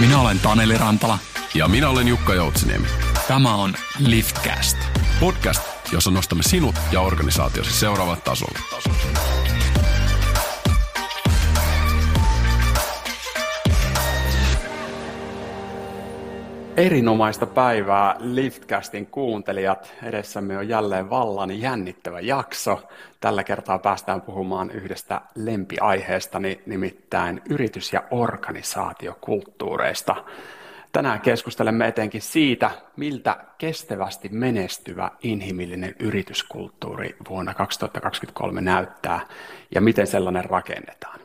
[0.00, 1.18] Minä olen Taneli Rantala.
[1.54, 2.86] Ja minä olen Jukka Joutsiniemi.
[3.28, 4.76] Tämä on Liftcast.
[5.20, 5.62] Podcast,
[5.92, 8.58] jossa nostamme sinut ja organisaatiosi seuraavat tasolle.
[16.78, 19.94] Erinomaista päivää Liftcastin kuuntelijat.
[20.02, 22.82] Edessämme on jälleen vallan jännittävä jakso.
[23.20, 30.24] Tällä kertaa päästään puhumaan yhdestä lempiaiheestani, nimittäin yritys- ja organisaatiokulttuureista.
[30.92, 39.20] Tänään keskustelemme etenkin siitä, miltä kestävästi menestyvä inhimillinen yrityskulttuuri vuonna 2023 näyttää
[39.74, 41.20] ja miten sellainen rakennetaan.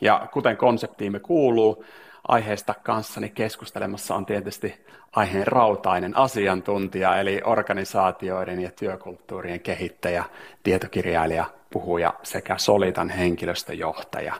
[0.00, 1.84] Ja kuten konseptiimme kuuluu,
[2.28, 10.24] aiheesta kanssani keskustelemassa on tietysti aiheen rautainen asiantuntija, eli organisaatioiden ja työkulttuurien kehittäjä,
[10.62, 14.34] tietokirjailija, puhuja sekä Solitan henkilöstöjohtaja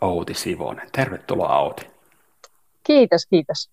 [0.00, 0.88] Outi Sivonen.
[0.92, 1.86] Tervetuloa Outi.
[2.84, 3.70] Kiitos, kiitos.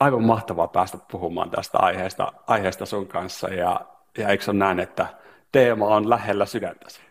[0.00, 3.80] Aivan mahtavaa päästä puhumaan tästä aiheesta, aiheesta sun kanssa ja,
[4.18, 5.06] ja eikö ole näin, että
[5.52, 7.07] teema on lähellä sydäntäsi?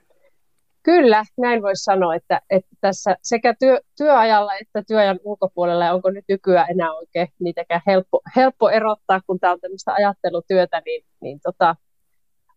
[0.88, 6.25] Kyllä, näin voisi sanoa, että, että tässä sekä työ, työajalla että työajan ulkopuolella, onko nyt
[6.29, 11.75] nykyään enää oikein niitäkään helppo, helppo erottaa, kun tämä on tämmöistä ajattelutyötä, niin, niin tota,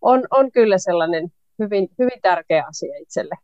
[0.01, 3.35] on, on kyllä sellainen hyvin, hyvin tärkeä asia itselle.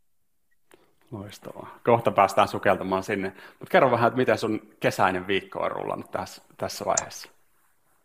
[1.11, 1.79] Loistavaa.
[1.83, 3.33] Kohta päästään sukeltamaan sinne.
[3.59, 7.29] Mutta kerro vähän, että miten sun kesäinen viikko on rullannut tässä, tässä vaiheessa?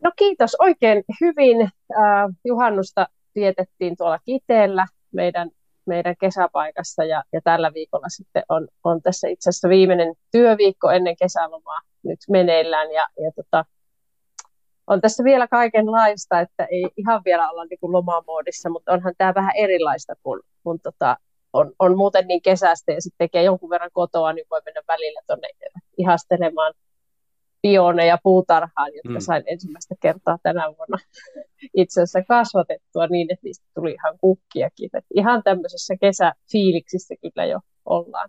[0.03, 1.63] No kiitos oikein hyvin.
[1.63, 5.51] Äh, juhannusta vietettiin tuolla Kiteellä meidän
[5.87, 11.17] meidän kesäpaikassa ja, ja tällä viikolla sitten on, on tässä itse asiassa viimeinen työviikko ennen
[11.17, 13.65] kesälomaa nyt meneillään ja, ja tota,
[14.87, 19.35] on tässä vielä kaikenlaista, että ei ihan vielä olla niin kuin lomamoodissa, mutta onhan tämä
[19.35, 21.17] vähän erilaista, kun, kun tota,
[21.53, 25.21] on, on muuten niin kesästä ja sitten tekee jonkun verran kotoa, niin voi mennä välillä
[25.27, 25.49] tuonne
[25.99, 26.75] ihastelemaan
[27.63, 29.21] pioneja puutarhaan, jotka mm.
[29.21, 30.99] sain ensimmäistä kertaa tänä vuonna
[31.77, 34.91] itse asiassa kasvatettua niin, että niistä tuli ihan kukkiakin.
[34.95, 38.29] Et ihan tämmöisessä kesäfiiliksissä kyllä jo ollaan.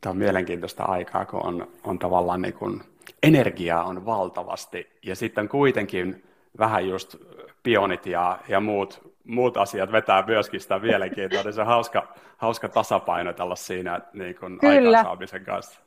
[0.00, 2.82] Tämä on mielenkiintoista aikaa, kun on, on tavallaan niin kuin
[3.22, 6.24] energiaa on valtavasti ja sitten kuitenkin
[6.58, 7.16] vähän just
[7.62, 12.68] pionit ja, ja muut, muut asiat vetää myöskin sitä mielenkiintoa, niin se on hauska, hauska
[12.68, 15.80] tasapainotella siinä niin kuin aikaansaamisen kanssa.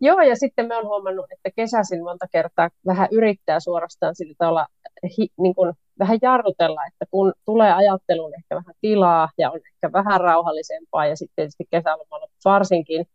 [0.00, 4.66] Joo, ja sitten me on huomannut, että kesäisin monta kertaa vähän yrittää suorastaan sillä tavalla
[5.18, 9.92] hi, niin kuin vähän jarrutella, että kun tulee ajatteluun ehkä vähän tilaa ja on ehkä
[9.92, 13.06] vähän rauhallisempaa ja sitten tietysti kesälomalla varsinkin,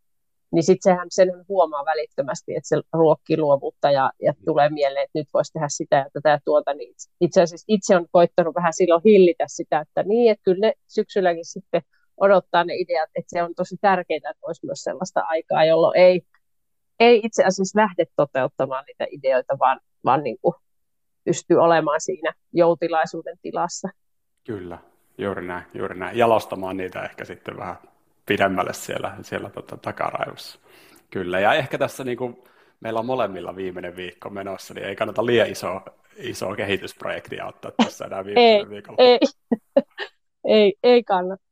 [0.52, 5.18] niin sitten sehän sen huomaa välittömästi, että se ruokkii luovuutta ja, ja tulee mieleen, että
[5.18, 6.74] nyt voisi tehdä sitä ja tätä ja tuota.
[6.74, 10.72] Niin itse asiassa itse on koittanut vähän silloin hillitä sitä, että niin, että kyllä ne
[10.88, 11.82] syksylläkin sitten
[12.20, 16.22] odottaa ne ideat, että se on tosi tärkeää, että olisi myös sellaista aikaa, jolloin ei
[17.00, 20.54] ei itse asiassa lähde toteuttamaan niitä ideoita, vaan, vaan niin kuin
[21.24, 23.88] pystyy olemaan siinä joutilaisuuden tilassa.
[24.46, 24.78] Kyllä,
[25.18, 26.18] juuri näin, juuri näin.
[26.18, 27.76] Jalostamaan niitä ehkä sitten vähän
[28.26, 30.60] pidemmälle siellä, siellä tota, takaraivossa.
[31.10, 32.44] Kyllä, ja ehkä tässä niin kuin
[32.80, 35.80] meillä on molemmilla viimeinen viikko menossa, niin ei kannata liian iso,
[36.16, 38.96] iso kehitysprojektia ottaa tässä enää viimeisellä ei, viikolla.
[38.98, 39.18] Ei,
[40.44, 41.44] ei, ei kannata.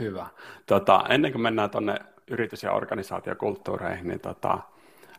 [0.00, 0.26] Hyvä.
[0.66, 1.94] Tota, ennen kuin mennään tuonne
[2.30, 4.58] yritys- ja organisaatiokulttuureihin, niin tota,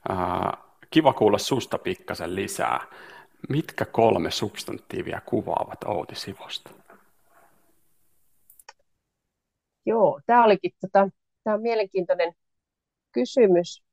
[0.09, 0.57] ää,
[0.91, 2.85] kiva kuulla susta pikkasen lisää.
[3.49, 6.69] Mitkä kolme substantiivia kuvaavat Outi Sivosta?
[9.85, 11.09] Joo, tämä olikin tota,
[11.43, 12.33] tämä on mielenkiintoinen
[13.11, 13.83] kysymys,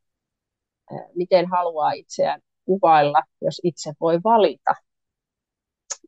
[1.15, 4.75] miten haluaa itseään kuvailla, jos itse voi valita.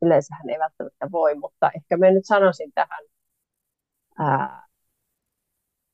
[0.03, 3.05] Yleensähän ei välttämättä voi, mutta ehkä mä nyt sanoisin tähän
[4.19, 4.67] ää,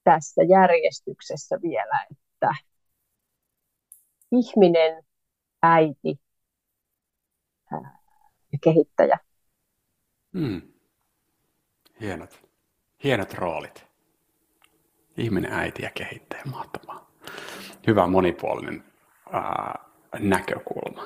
[0.06, 2.50] tässä järjestyksessä vielä, että
[4.32, 5.04] ihminen,
[5.62, 6.20] äiti
[8.52, 9.18] ja kehittäjä.
[10.32, 10.62] Hmm.
[12.00, 12.40] Hienot,
[13.04, 13.86] hienot roolit.
[15.16, 17.10] Ihminen, äiti ja kehittäjä, mahtavaa.
[17.86, 18.84] Hyvä monipuolinen
[19.32, 19.84] ää,
[20.18, 21.02] näkökulma.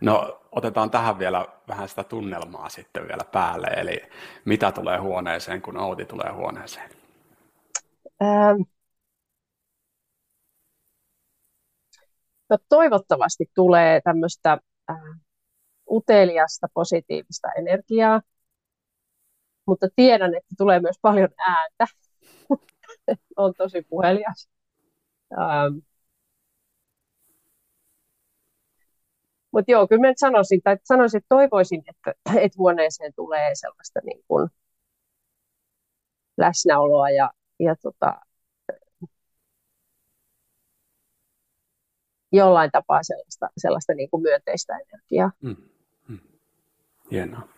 [0.00, 4.02] No otetaan tähän vielä vähän sitä tunnelmaa sitten vielä päälle, eli
[4.44, 6.97] mitä tulee huoneeseen, kun Outi tulee huoneeseen?
[8.22, 8.62] Ähm,
[12.50, 14.58] no toivottavasti tulee tämmöistä
[14.90, 14.96] äh,
[15.90, 18.22] uteliasta, positiivista energiaa,
[19.66, 21.86] mutta tiedän, että tulee myös paljon ääntä.
[23.36, 24.48] on tosi puhelias.
[25.32, 25.78] Ähm,
[29.52, 32.12] mutta joo, kyllä mä sanoisin, tai sanoisin, että toivoisin, että,
[32.44, 34.48] että huoneeseen tulee sellaista niin kuin
[36.36, 38.20] läsnäoloa ja ja tota,
[42.32, 45.30] jollain tapaa sellaista, sellaista niin kuin myönteistä energiaa.
[45.42, 45.56] Mm.
[46.08, 46.18] Mm.
[47.10, 47.48] Hienoa.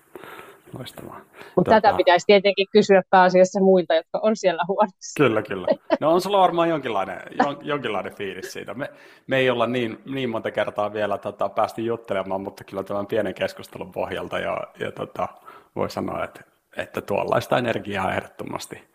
[0.78, 1.20] Loistavaa.
[1.56, 1.80] Mutta tota...
[1.80, 5.24] tätä pitäisi tietenkin kysyä pääasiassa muilta, jotka on siellä huoneessa.
[5.24, 5.66] Kyllä, kyllä.
[6.00, 8.74] No on sulla varmaan jonkinlainen, jon, jonkinlainen fiilis siitä.
[8.74, 8.90] Me,
[9.26, 13.34] me ei olla niin, niin monta kertaa vielä tota, päästy juttelemaan, mutta kyllä tämän pienen
[13.34, 15.28] keskustelun pohjalta ja, ja tota,
[15.76, 16.40] voi sanoa, että,
[16.76, 18.90] että tuollaista energiaa ehdottomasti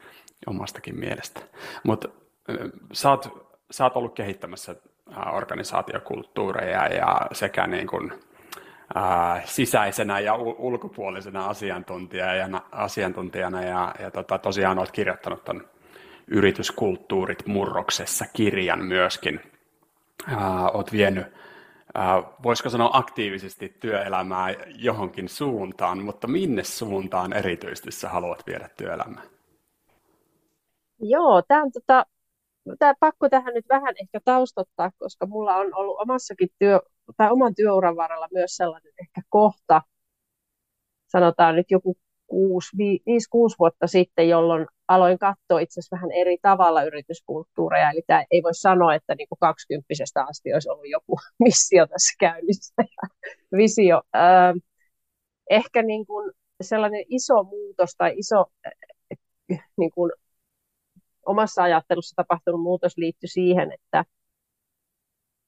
[0.48, 1.42] omastakin mielestä.
[1.84, 2.10] Mutta
[2.94, 3.10] sä
[3.72, 4.76] sä oot ollut kehittämässä
[5.32, 8.14] organisaatiokulttuureja ja sekä niin kuin,
[8.96, 15.64] ää, sisäisenä ja ulkopuolisena asiantuntijana, asiantuntijana ja, ja tota, tosiaan olet kirjoittanut tämän
[16.28, 19.40] yrityskulttuurit murroksessa kirjan myöskin.
[20.28, 21.28] Ää, olet vienyt,
[22.44, 29.35] voisiko sanoa aktiivisesti työelämää johonkin suuntaan, mutta minne suuntaan erityisesti sä haluat viedä työelämää?
[31.00, 32.06] Joo, tämä on tota,
[32.80, 36.80] tää, pakko tähän nyt vähän ehkä taustottaa, koska mulla on ollut omassakin työ,
[37.18, 39.82] tai oman työuran varrella myös sellainen ehkä kohta,
[41.08, 41.98] sanotaan nyt joku
[42.34, 47.92] 5-6 vuotta sitten, jolloin aloin katsoa itse asiassa vähän eri tavalla yrityskulttuureja.
[47.92, 49.88] Eli tämä ei voi sanoa, että niin kuin 20
[50.30, 53.10] asti olisi ollut joku missio tässä käynnissä ja
[53.58, 54.02] visio.
[54.16, 54.56] Äh,
[55.50, 56.32] ehkä niin kuin
[56.62, 60.12] sellainen iso muutos tai iso äh, niin kuin
[61.26, 64.06] omassa ajattelussa tapahtunut muutos liittyi siihen, että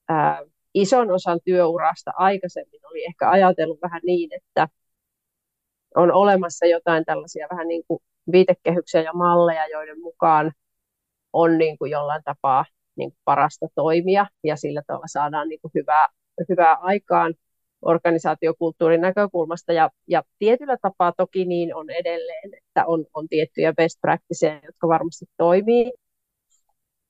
[0.09, 0.41] ää,
[0.73, 4.67] ison osan työurasta aikaisemmin oli ehkä ajatellut vähän niin, että
[5.95, 7.99] on olemassa jotain tällaisia vähän niin kuin
[8.31, 10.51] viitekehyksiä ja malleja, joiden mukaan
[11.33, 12.65] on niin kuin jollain tapaa
[12.95, 16.07] niin kuin parasta toimia ja sillä tavalla saadaan niin kuin hyvää,
[16.49, 17.33] hyvää aikaan
[17.81, 19.73] organisaatiokulttuurin näkökulmasta.
[19.73, 24.87] Ja, ja tietyllä tapaa toki niin on edelleen, että on, on tiettyjä best practiceja, jotka
[24.87, 25.91] varmasti toimii.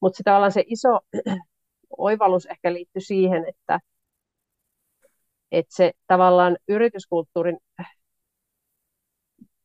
[0.02, 1.00] Mutta tavallaan se iso
[1.98, 3.80] oivallus ehkä liittyy siihen, että,
[5.52, 7.58] että se tavallaan yrityskulttuurin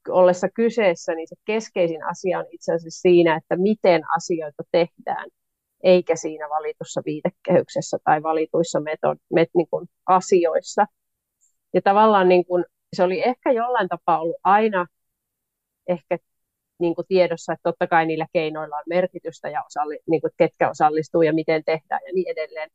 [0.09, 5.31] ollessa kyseessä, niin se keskeisin asia on itse asiassa siinä, että miten asioita tehdään,
[5.83, 10.87] eikä siinä valitussa viitekehyksessä tai valituissa metod, met, niin kuin asioissa.
[11.75, 12.65] Ja tavallaan niin kuin,
[12.97, 14.87] se oli ehkä jollain tapaa ollut aina
[15.89, 16.19] ehkä
[16.79, 20.71] niin kuin tiedossa, että totta kai niillä keinoilla on merkitystä ja osalli, niin kuin, ketkä
[20.71, 22.71] osallistuu ja miten tehdään ja niin edelleen.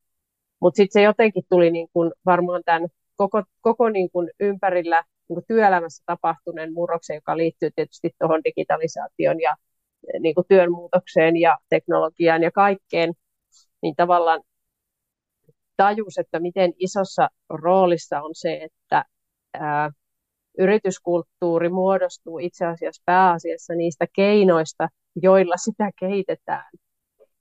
[0.61, 5.35] Mutta sitten se jotenkin tuli niin kuin varmaan tämän koko, koko niin kuin ympärillä niin
[5.35, 9.55] kuin työelämässä tapahtuneen murroksen, joka liittyy tietysti tuohon digitalisaation ja
[10.19, 13.13] niin kuin työn muutokseen ja teknologiaan ja kaikkeen,
[13.81, 14.41] niin tavallaan
[15.77, 19.05] tajus, että miten isossa roolissa on se, että
[19.53, 19.91] ää,
[20.57, 26.71] yrityskulttuuri muodostuu itse asiassa pääasiassa niistä keinoista, joilla sitä kehitetään,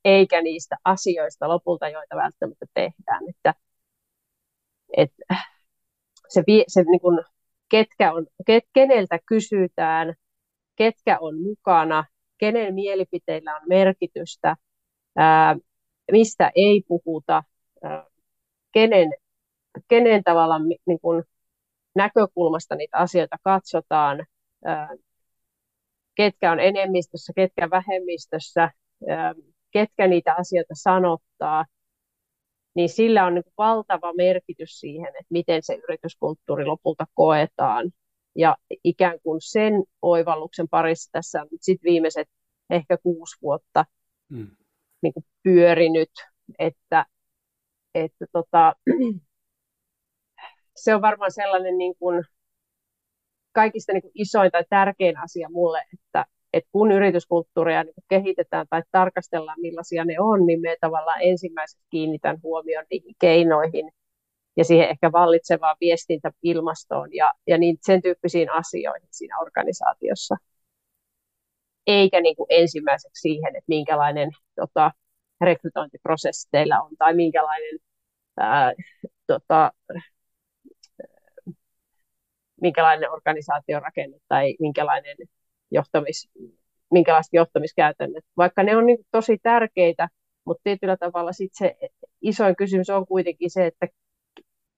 [0.04, 3.22] eikä niistä asioista lopulta, joita välttämättä tehdään.
[3.28, 3.54] Että,
[4.96, 5.12] et,
[6.28, 7.20] se, se niin kuin,
[7.68, 10.14] ketkä on, ket, keneltä kysytään,
[10.76, 12.04] ketkä on mukana,
[12.38, 14.56] kenen mielipiteillä on merkitystä,
[16.12, 17.42] mistä ei puhuta,
[18.72, 19.12] kenen,
[19.88, 21.24] kenen tavalla niin kuin,
[21.94, 24.26] näkökulmasta niitä asioita katsotaan,
[26.14, 28.70] ketkä on enemmistössä, ketkä vähemmistössä,
[29.70, 31.64] ketkä niitä asioita sanottaa,
[32.74, 37.90] niin sillä on niin valtava merkitys siihen, että miten se yrityskulttuuri lopulta koetaan.
[38.36, 42.28] Ja ikään kuin sen oivalluksen parissa tässä on sit viimeiset
[42.70, 43.84] ehkä kuusi vuotta
[44.28, 44.50] mm.
[45.02, 46.10] niin kuin pyörinyt,
[46.58, 47.06] että,
[47.94, 48.74] että tota,
[50.82, 52.24] se on varmaan sellainen niin kuin
[53.52, 58.66] kaikista niin kuin isoin tai tärkein asia mulle, että, että kun yrityskulttuuria niin kuin kehitetään
[58.70, 63.90] tai tarkastellaan millaisia ne on, niin me tavallaan ensimmäiseksi kiinnitän huomioon niihin keinoihin
[64.56, 70.36] ja siihen ehkä vallitsevaan viestintäilmastoon ja, ja niin sen tyyppisiin asioihin siinä organisaatiossa.
[71.86, 74.90] Eikä niin kuin ensimmäiseksi siihen, että minkälainen tota,
[75.40, 77.78] rekrytointiprosessi teillä on tai minkälainen
[78.36, 78.72] ää,
[79.26, 79.72] tota,
[82.60, 85.16] minkälainen organisaatiorakenne tai minkälainen
[85.70, 86.28] johtamis,
[86.90, 88.24] minkälaiset johtamiskäytännöt.
[88.36, 90.08] Vaikka ne on niin tosi tärkeitä,
[90.44, 91.76] mutta tietyllä tavalla sit se
[92.22, 93.86] isoin kysymys on kuitenkin se, että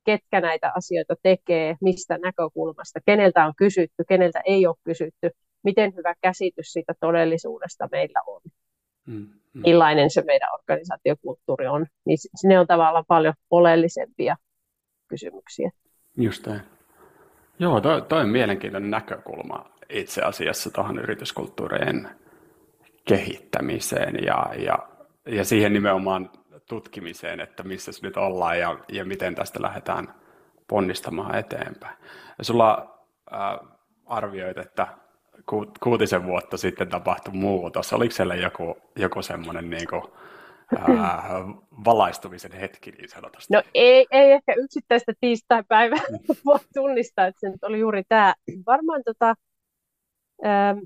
[0.09, 5.31] ketkä näitä asioita tekee, mistä näkökulmasta, keneltä on kysytty, keneltä ei ole kysytty,
[5.63, 8.41] miten hyvä käsitys siitä todellisuudesta meillä on.
[9.07, 9.63] Mm, mm.
[9.65, 14.37] Millainen se meidän organisaatiokulttuuri on, niin ne on tavallaan paljon oleellisempia
[15.09, 15.71] kysymyksiä.
[16.17, 16.61] Just näin.
[17.59, 22.09] Joo, toi, toi on mielenkiintoinen näkökulma itse asiassa tuohon yrityskulttuurien
[23.09, 24.79] kehittämiseen ja, ja,
[25.27, 26.31] ja siihen nimenomaan
[26.69, 30.15] tutkimiseen, että missä nyt ollaan ja, ja miten tästä lähdetään
[30.69, 31.97] ponnistamaan eteenpäin.
[32.39, 32.99] Ja sulla
[33.33, 33.69] äh,
[34.07, 34.87] arvioit, että
[35.47, 37.93] ku, kuutisen vuotta sitten tapahtui muutos.
[37.93, 40.03] Oliko siellä joku, joku semmoinen niin kuin,
[40.77, 41.23] ää,
[41.85, 43.55] valaistumisen hetki niin sanotusti?
[43.55, 46.03] No ei, ei ehkä yksittäistä tiistai-päivää
[46.47, 48.35] voi tunnistaa, että se nyt oli juuri tämä.
[48.67, 49.35] Varmaan tota,
[50.45, 50.79] ähm,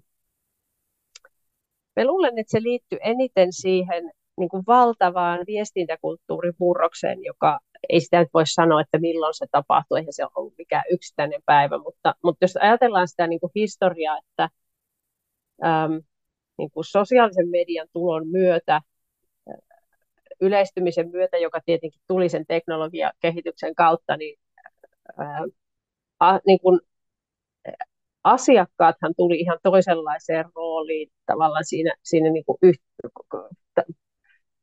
[1.97, 8.21] mä luulen, että se liittyy eniten siihen niin kuin valtavaan viestintäkulttuurin murrokseen, joka ei sitä
[8.21, 12.45] nyt voi sanoa, että milloin se tapahtui, eihän se ollut mikään yksittäinen päivä, mutta, mutta
[12.45, 14.49] jos ajatellaan sitä niin kuin historiaa, että
[15.65, 16.03] äm,
[16.59, 18.81] niin kuin sosiaalisen median tulon myötä,
[20.41, 24.39] yleistymisen myötä, joka tietenkin tuli sen teknologian kehityksen kautta, niin,
[25.19, 25.45] ää,
[26.21, 26.81] a, niin kuin,
[28.25, 32.83] asiakkaathan tuli ihan toisenlaiseen rooliin tavallaan siinä, siinä niin kuin yht,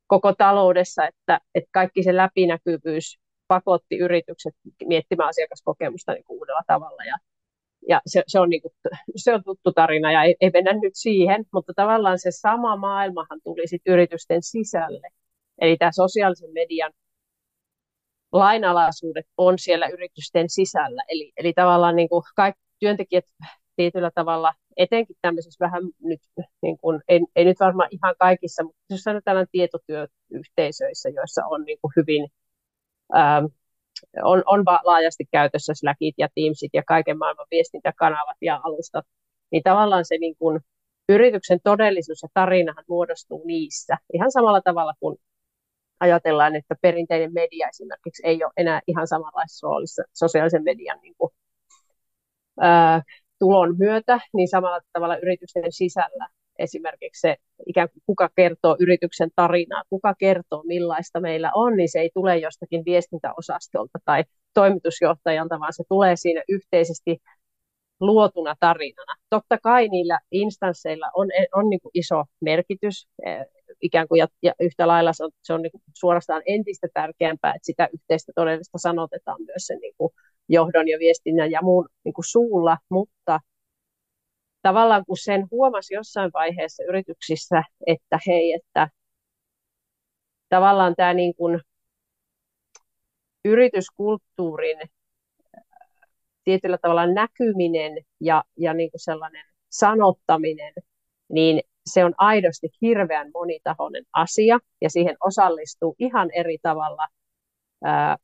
[0.10, 7.04] koko taloudessa, että, että kaikki se läpinäkyvyys pakotti yritykset miettimään asiakaskokemusta niin uudella tavalla.
[7.04, 7.18] Ja,
[7.90, 8.72] ja se, se, on niin kuin,
[9.16, 13.40] se on tuttu tarina ja ei, ei mennä nyt siihen, mutta tavallaan se sama maailmahan
[13.44, 15.08] tuli sitten yritysten sisälle.
[15.62, 16.92] Eli tämä sosiaalisen median
[18.32, 21.04] lainalaisuudet on siellä yritysten sisällä.
[21.08, 23.26] Eli, eli tavallaan niin kuin kaikki työntekijät
[23.80, 26.22] tietyllä tavalla, etenkin tämmöisissä vähän nyt,
[26.62, 31.78] niin kuin, ei, ei nyt varmaan ihan kaikissa, mutta jos sanotaan tietotyöyhteisöissä, joissa on niin
[31.82, 32.28] kuin hyvin,
[33.16, 33.46] ähm,
[34.24, 39.06] on, on laajasti käytössä Slackit ja Teamsit ja kaiken maailman viestintäkanavat ja alustat,
[39.52, 40.60] niin tavallaan se niin kuin,
[41.10, 43.98] yrityksen todellisuus ja tarinahan muodostuu niissä.
[44.14, 45.18] Ihan samalla tavalla kuin
[46.00, 51.32] ajatellaan, että perinteinen media esimerkiksi ei ole enää ihan samanlaisessa roolissa sosiaalisen median niin kuin,
[52.60, 53.02] ää,
[53.40, 56.30] tulon myötä, niin samalla tavalla yritysten sisällä
[56.60, 62.00] esimerkiksi se ikään kuin kuka kertoo yrityksen tarinaa, kuka kertoo millaista meillä on, niin se
[62.00, 67.18] ei tule jostakin viestintäosastolta tai toimitusjohtajalta, vaan se tulee siinä yhteisesti
[68.00, 69.16] luotuna tarinana.
[69.30, 73.46] Totta kai niillä instansseilla on, on niin kuin iso merkitys, eh,
[73.82, 77.52] ikään kuin, ja, ja yhtä lailla se on, se on niin kuin suorastaan entistä tärkeämpää,
[77.52, 80.14] että sitä yhteistä todellista sanotetaan myös sen niin kuin
[80.50, 83.40] johdon ja viestinnän ja muun niin kuin suulla, mutta
[84.62, 88.90] tavallaan kun sen huomasi jossain vaiheessa yrityksissä, että hei, että
[90.50, 91.62] tavallaan tämä niin kuin
[93.46, 94.80] yrityskulttuurin
[96.44, 100.74] tietyllä tavalla näkyminen ja, ja niin kuin sellainen sanottaminen,
[101.30, 107.08] niin se on aidosti hirveän monitahoinen asia ja siihen osallistuu ihan eri tavalla
[107.84, 108.18] ää,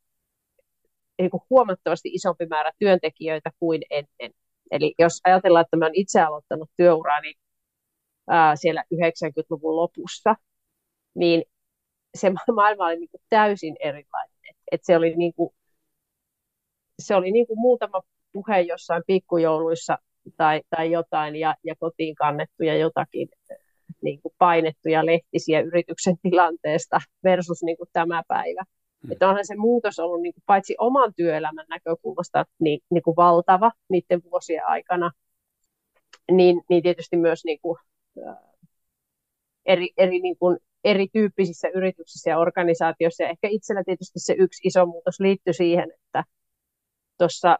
[1.19, 4.31] niin kuin huomattavasti isompi määrä työntekijöitä kuin ennen.
[4.71, 7.33] Eli jos ajatellaan, että mä olen itse aloittanut työurani
[8.29, 10.35] ää, siellä 90-luvun lopussa,
[11.15, 11.43] niin
[12.15, 14.35] se maailma oli niin kuin täysin erilainen.
[14.71, 15.49] Et se oli, niin kuin,
[16.99, 18.01] se oli niin kuin muutama
[18.33, 19.97] puhe jossain pikkujouluissa
[20.37, 23.29] tai, tai jotain ja, ja kotiin kannettuja jotakin
[24.01, 28.63] niin kuin painettuja lehtisiä yrityksen tilanteesta versus niin kuin tämä päivä.
[29.05, 29.11] Mm.
[29.11, 33.71] Että onhan se muutos ollut niin kuin paitsi oman työelämän näkökulmasta niin, niin kuin valtava
[33.89, 35.11] niiden vuosien aikana,
[36.31, 37.77] niin, niin tietysti myös niin kuin,
[39.65, 43.23] eri, eri, niin kuin, erityyppisissä yrityksissä ja organisaatioissa.
[43.23, 46.23] Ja ehkä itsellä tietysti se yksi iso muutos liittyi siihen, että
[47.17, 47.57] tuossa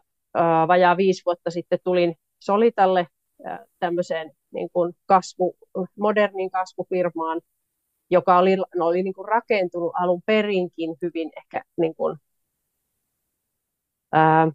[0.68, 3.06] vajaa viisi vuotta sitten tulin Solitalle
[3.78, 5.56] tämmöiseen niin kuin kasvu,
[5.98, 7.40] modernin kasvufirmaan,
[8.10, 12.16] joka oli, oli niin kuin rakentunut alun perinkin hyvin ehkä niin kuin,
[14.12, 14.52] ää,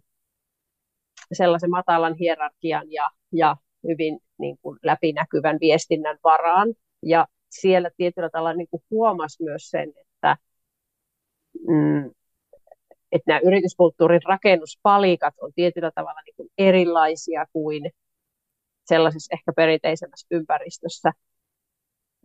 [1.32, 3.56] sellaisen matalan hierarkian ja, ja
[3.88, 6.74] hyvin niin kuin läpinäkyvän viestinnän varaan.
[7.02, 10.36] Ja siellä tietyllä tavalla niin kuin huomasi myös sen, että,
[11.68, 12.10] mm,
[13.12, 17.90] että nämä yrityskulttuurin rakennuspalikat on tietyllä tavalla niin kuin erilaisia kuin
[18.84, 21.12] sellaisessa ehkä perinteisemmässä ympäristössä.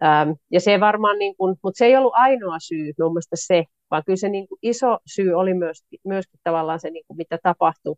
[0.04, 3.64] Ähm, ja se varmaan, niin kuin, mutta se ei ollut ainoa syy mun mielestä se,
[3.92, 7.40] vaan kyllä se niin kuin iso syy oli myös, myöskin tavallaan se, niin kuin mitä
[7.44, 7.96] tapahtui,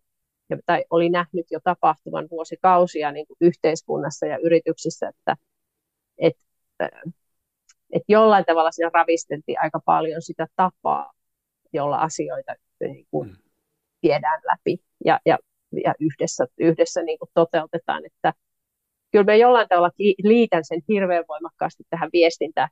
[0.49, 5.35] ja, tai oli nähnyt jo tapahtuvan vuosikausia niin kuin yhteiskunnassa ja yrityksissä, että
[6.17, 6.33] et,
[6.81, 7.13] äh,
[7.91, 11.11] et jollain tavalla siinä ravisteltiin aika paljon sitä tapaa,
[11.73, 13.35] jolla asioita niin kuin, mm.
[14.03, 15.37] viedään läpi ja, ja,
[15.83, 18.33] ja yhdessä, yhdessä niin kuin toteutetaan, että
[19.11, 19.89] kyllä mä jollain tavalla
[20.23, 22.69] liitän sen hirveän voimakkaasti tähän viestintä,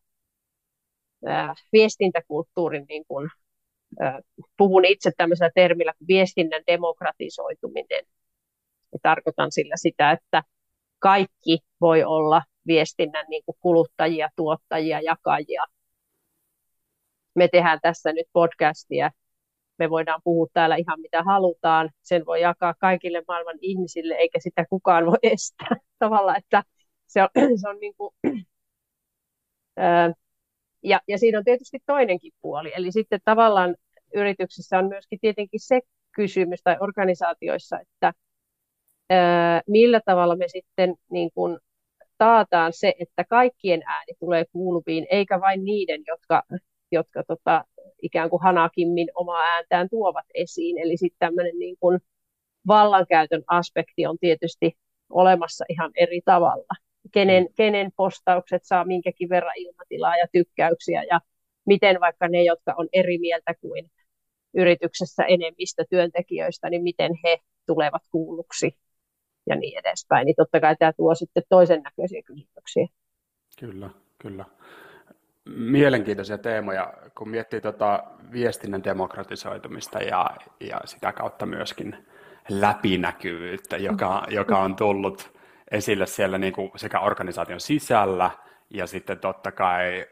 [1.73, 3.29] viestintäkulttuurin, niin kuin,
[4.57, 8.05] puhun itse tämmöisellä termillä kuin viestinnän demokratisoituminen.
[8.93, 10.43] Ja tarkoitan sillä sitä, että
[10.99, 15.63] kaikki voi olla viestinnän niin kuin kuluttajia, tuottajia, jakajia.
[17.35, 19.11] me tehdään tässä nyt podcastia,
[19.79, 24.65] me voidaan puhua täällä ihan mitä halutaan, sen voi jakaa kaikille maailman ihmisille, eikä sitä
[24.69, 25.75] kukaan voi estää.
[25.99, 26.63] Tavallaan, että
[27.07, 27.29] se on,
[27.61, 28.13] se on niin kuin,
[30.83, 33.75] ja, ja siinä on tietysti toinenkin puoli, eli sitten tavallaan
[34.15, 35.81] yrityksissä on myöskin tietenkin se
[36.15, 38.13] kysymys tai organisaatioissa, että
[39.67, 41.59] millä tavalla me sitten niin kuin
[42.17, 46.43] taataan se, että kaikkien ääni tulee kuuluviin, eikä vain niiden, jotka,
[46.91, 47.65] jotka tota,
[48.01, 50.77] ikään kuin hanakimmin omaa ääntään tuovat esiin.
[50.77, 51.99] Eli sitten tämmöinen niin kuin
[52.67, 54.71] vallankäytön aspekti on tietysti
[55.09, 56.73] olemassa ihan eri tavalla.
[57.11, 57.53] Kenen, mm.
[57.57, 61.21] kenen postaukset saa minkäkin verran ilmatilaa ja tykkäyksiä ja
[61.65, 63.91] miten vaikka ne, jotka on eri mieltä kuin
[64.53, 68.75] yrityksessä enemmistö työntekijöistä, niin miten he tulevat kuulluksi
[69.49, 70.25] ja niin edespäin.
[70.25, 72.87] Niin totta kai tämä tuo sitten toisen näköisiä kysymyksiä.
[73.59, 73.89] Kyllä,
[74.21, 74.45] kyllä.
[75.55, 82.05] Mielenkiintoisia teemoja, kun miettii tuota viestinnän demokratisoitumista ja, ja sitä kautta myöskin
[82.49, 85.37] läpinäkyvyyttä, joka, joka on tullut
[85.71, 88.31] esille siellä niin kuin sekä organisaation sisällä
[88.69, 90.05] ja sitten totta kai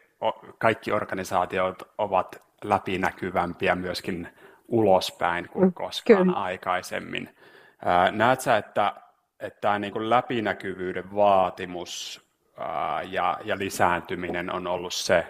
[0.58, 4.28] kaikki organisaatiot ovat läpinäkyvämpiä myöskin
[4.68, 6.38] ulospäin kuin mm, koskaan Kyllä.
[6.38, 7.36] aikaisemmin.
[8.10, 8.92] Näet sä, että,
[9.40, 12.25] että tämä niin kuin läpinäkyvyyden vaatimus
[13.10, 15.26] ja, ja lisääntyminen on ollut se,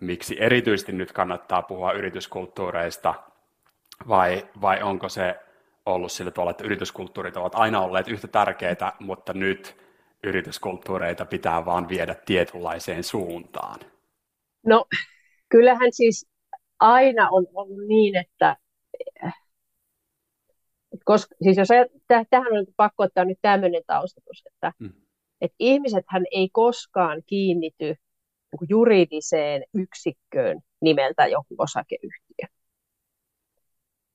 [0.00, 3.14] miksi erityisesti nyt kannattaa puhua yrityskulttuureista,
[4.08, 5.36] vai, vai onko se
[5.86, 9.76] ollut sillä tavalla, että yrityskulttuurit ovat aina olleet yhtä tärkeitä, mutta nyt
[10.24, 13.80] yrityskulttuureita pitää vaan viedä tietynlaiseen suuntaan?
[14.66, 14.84] No,
[15.48, 16.28] kyllähän siis
[16.80, 18.56] aina on ollut niin, että
[21.04, 21.68] koska, siis jos
[22.30, 24.92] tähän on pakko ottaa nyt tämmöinen taustatus, että, mm.
[25.40, 32.46] Että ihmisethän ei koskaan kiinnity niin juridiseen yksikköön nimeltä joku osakeyhtiö,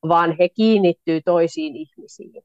[0.07, 2.43] vaan he kiinnittyy toisiin ihmisiin.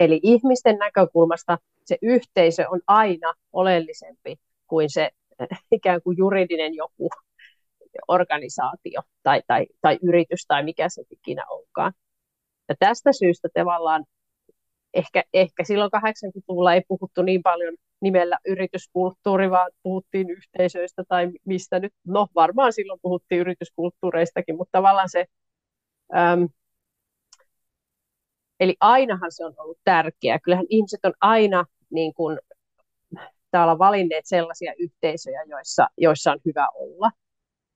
[0.00, 5.10] Eli ihmisten näkökulmasta se yhteisö on aina oleellisempi kuin se
[5.72, 7.08] ikään kuin juridinen joku
[8.08, 11.92] organisaatio tai, tai, tai yritys tai mikä se ikinä onkaan.
[12.68, 14.04] Ja tästä syystä tavallaan
[14.96, 21.78] ehkä, ehkä silloin 80-luvulla ei puhuttu niin paljon nimellä yrityskulttuuri, vaan puhuttiin yhteisöistä tai mistä
[21.78, 25.24] nyt, no varmaan silloin puhuttiin yrityskulttuureistakin, mutta tavallaan se,
[26.16, 26.48] äm,
[28.60, 30.38] eli ainahan se on ollut tärkeää.
[30.38, 32.38] Kyllähän ihmiset on aina niin kuin,
[33.50, 37.10] täällä valinneet sellaisia yhteisöjä, joissa, joissa on hyvä olla.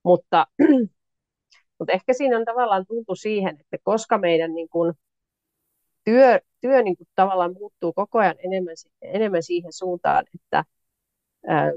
[0.04, 0.46] Mutta,
[1.78, 4.94] mutta ehkä siinä on tavallaan tultu siihen, että koska meidän niin kuin,
[6.04, 10.64] työ, työ niin kuin, tavallaan muuttuu koko ajan enemmän, enemmän siihen suuntaan, että,
[11.46, 11.72] ää,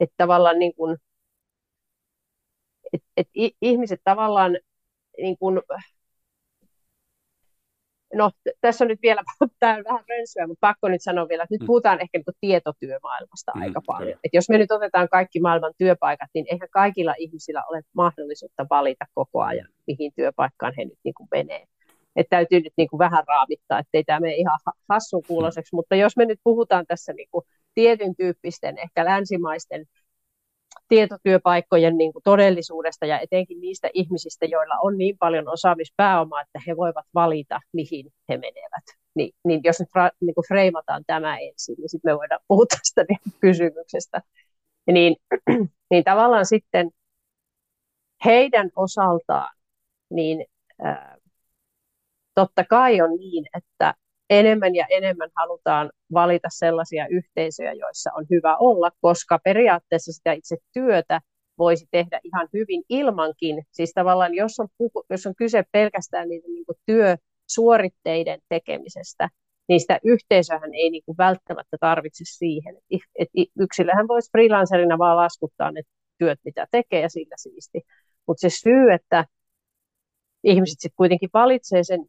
[0.00, 0.96] että tavallaan niin kuin,
[2.92, 4.58] että, että ihmiset tavallaan
[5.18, 5.60] niin kuin,
[8.14, 9.22] no tässä on nyt vielä,
[9.60, 11.66] tämä on vähän rönsyä, mutta pakko nyt sanoa vielä, että nyt mm.
[11.66, 14.18] puhutaan ehkä niin tietotyömaailmasta mm, aika paljon.
[14.24, 19.04] Et jos me nyt otetaan kaikki maailman työpaikat, niin eihän kaikilla ihmisillä ole mahdollisuutta valita
[19.14, 21.64] koko ajan, mihin työpaikkaan he nyt niin kuin menee.
[22.16, 26.16] Et täytyy nyt niin kuin vähän raamittaa, ettei tämä mene ihan hassun kuuloiseksi, mutta jos
[26.16, 27.44] me nyt puhutaan tässä niin kuin
[27.74, 29.86] tietyn tyyppisten, ehkä länsimaisten
[30.88, 36.76] tietotyöpaikkojen niin kuin todellisuudesta ja etenkin niistä ihmisistä, joilla on niin paljon osaamispääomaa, että he
[36.76, 38.84] voivat valita, mihin he menevät.
[39.14, 42.66] Niin, niin jos nyt fra, niin kuin freimataan tämä ensin, niin sitten me voidaan puhua
[42.66, 44.22] tästä niin kysymyksestä.
[44.86, 45.16] Niin,
[45.90, 46.90] niin tavallaan sitten
[48.24, 49.56] heidän osaltaan,
[50.10, 50.44] niin
[50.82, 51.09] ää,
[52.40, 53.94] totta kai on niin, että
[54.30, 60.56] enemmän ja enemmän halutaan valita sellaisia yhteisöjä, joissa on hyvä olla, koska periaatteessa sitä itse
[60.72, 61.20] työtä
[61.58, 63.62] voisi tehdä ihan hyvin ilmankin.
[63.70, 64.68] Siis tavallaan, jos on,
[65.10, 69.28] jos on kyse pelkästään niiden niin työsuoritteiden tekemisestä,
[69.68, 72.76] niin sitä yhteisöhän ei niin kuin välttämättä tarvitse siihen.
[72.90, 73.28] Et, et
[73.60, 75.82] yksilöhän voisi freelancerina vaan laskuttaa ne
[76.18, 77.80] työt, mitä tekee, ja sillä siisti.
[78.26, 79.24] Mutta se syy, että
[80.44, 82.00] ihmiset sitten kuitenkin valitsee sen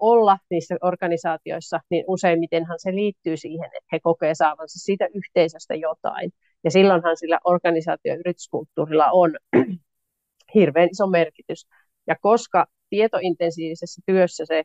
[0.00, 6.32] olla niissä organisaatioissa, niin useimmitenhan se liittyy siihen, että he kokee saavansa siitä yhteisöstä jotain.
[6.64, 9.36] Ja silloinhan sillä organisaatio- ja yrityskulttuurilla on
[10.54, 11.66] hirveän iso merkitys.
[12.06, 14.62] Ja koska tietointensiivisessä työssä se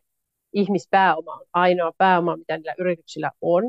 [0.54, 3.64] ihmispääoma on ainoa pääoma, mitä niillä yrityksillä on,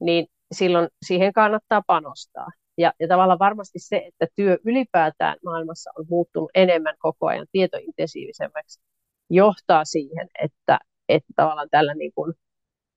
[0.00, 2.48] niin silloin siihen kannattaa panostaa.
[2.78, 8.80] Ja, ja tavallaan varmasti se, että työ ylipäätään maailmassa on muuttunut enemmän koko ajan tietointensiivisemmäksi,
[9.30, 12.34] johtaa siihen, että, että tavallaan tällä, niin kuin,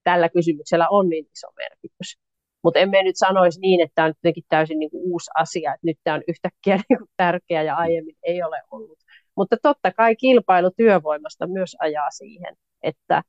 [0.04, 2.18] tällä kysymyksellä on niin iso merkitys.
[2.64, 5.88] Mutta emme nyt sanoisi niin, että tämä on jotenkin täysin niin kuin uusi asia, että
[5.88, 8.98] nyt tämä on yhtäkkiä niin kuin tärkeä ja aiemmin ei ole ollut.
[9.36, 13.24] Mutta totta kai kilpailu työvoimasta myös ajaa siihen, että,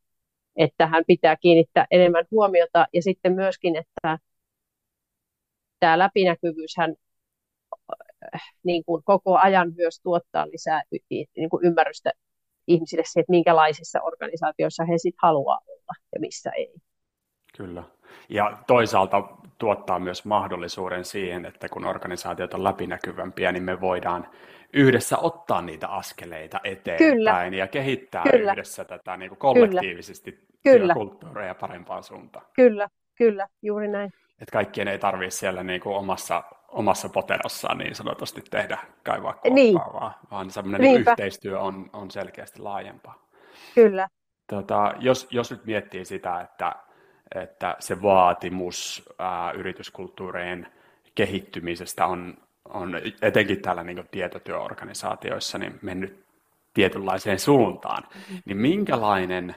[0.55, 4.19] että hän pitää kiinnittää enemmän huomiota ja sitten myöskin, että
[5.79, 6.95] tämä läpinäkyvyys hän
[8.63, 10.81] niin kuin koko ajan myös tuottaa lisää
[11.11, 12.11] niin kuin ymmärrystä
[12.69, 16.73] ihmisille se, että minkälaisissa organisaatioissa he sitten haluaa olla ja missä ei.
[17.57, 17.83] Kyllä.
[18.29, 19.23] Ja toisaalta
[19.57, 24.27] tuottaa myös mahdollisuuden siihen, että kun organisaatiot on läpinäkyvämpiä, niin me voidaan
[24.73, 27.57] yhdessä ottaa niitä askeleita eteenpäin Kyllä.
[27.57, 28.51] ja kehittää Kyllä.
[28.51, 30.93] yhdessä tätä niin kuin kollektiivisesti Kyllä.
[30.93, 32.45] kulttuuria parempaan suuntaan.
[32.53, 34.13] Kyllä, Kyllä, juuri näin.
[34.41, 39.53] Että kaikkien ei tarvitse siellä niin kuin omassa, omassa poterossaan niin sanotusti tehdä kaivaa koppaa,
[39.53, 39.75] niin.
[39.75, 43.27] vaan, vaan semmoinen yhteistyö on, on selkeästi laajempaa.
[43.75, 44.07] Kyllä.
[44.47, 46.75] Tota, jos, jos nyt miettii sitä, että
[47.35, 50.67] että se vaatimus ää, yrityskulttuurien
[51.15, 56.25] kehittymisestä on, on etenkin täällä niin tietotyöorganisaatioissa niin mennyt
[56.73, 58.41] tietynlaiseen suuntaan, mm-hmm.
[58.45, 59.55] niin minkälainen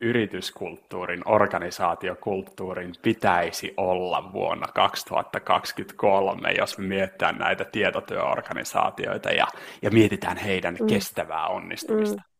[0.00, 9.46] yrityskulttuurin, organisaatiokulttuurin pitäisi olla vuonna 2023, jos me mietitään näitä tietotyöorganisaatioita ja,
[9.82, 10.86] ja mietitään heidän mm.
[10.86, 12.22] kestävää onnistumista?
[12.22, 12.36] Mm.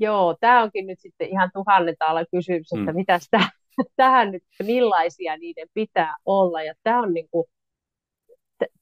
[0.00, 2.96] Joo, tämä onkin nyt sitten ihan tuhannen taalan kysymys, että mm.
[2.96, 3.18] mitä
[3.96, 6.62] tähän nyt, millaisia niiden pitää olla.
[6.62, 7.46] Ja tämä on, niin kuin,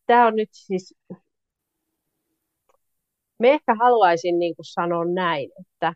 [0.06, 0.94] tämä on nyt siis,
[3.38, 5.94] me ehkä haluaisin niin kuin sanoa näin, että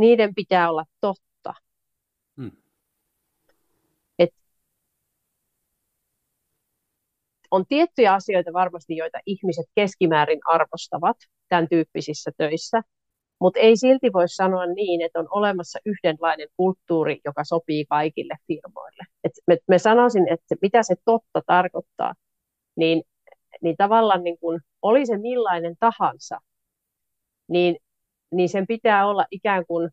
[0.00, 1.54] niiden pitää olla totta.
[2.36, 2.50] Mm.
[4.18, 4.30] Et
[7.50, 11.16] on tiettyjä asioita varmasti, joita ihmiset keskimäärin arvostavat
[11.48, 12.82] tämän tyyppisissä töissä–
[13.40, 19.04] mutta ei silti voi sanoa niin, että on olemassa yhdenlainen kulttuuri, joka sopii kaikille firmoille.
[19.24, 22.14] Et me, me sanoisin, että mitä se totta tarkoittaa,
[22.76, 23.02] niin,
[23.62, 26.38] niin tavallaan niin kun, oli se millainen tahansa,
[27.48, 27.76] niin,
[28.32, 29.90] niin sen pitää olla ikään kuin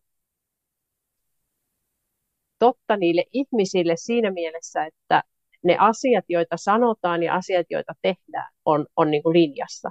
[2.60, 5.24] totta niille ihmisille siinä mielessä, että
[5.64, 9.90] ne asiat, joita sanotaan ja asiat, joita tehdään, on, on niin kuin linjassa.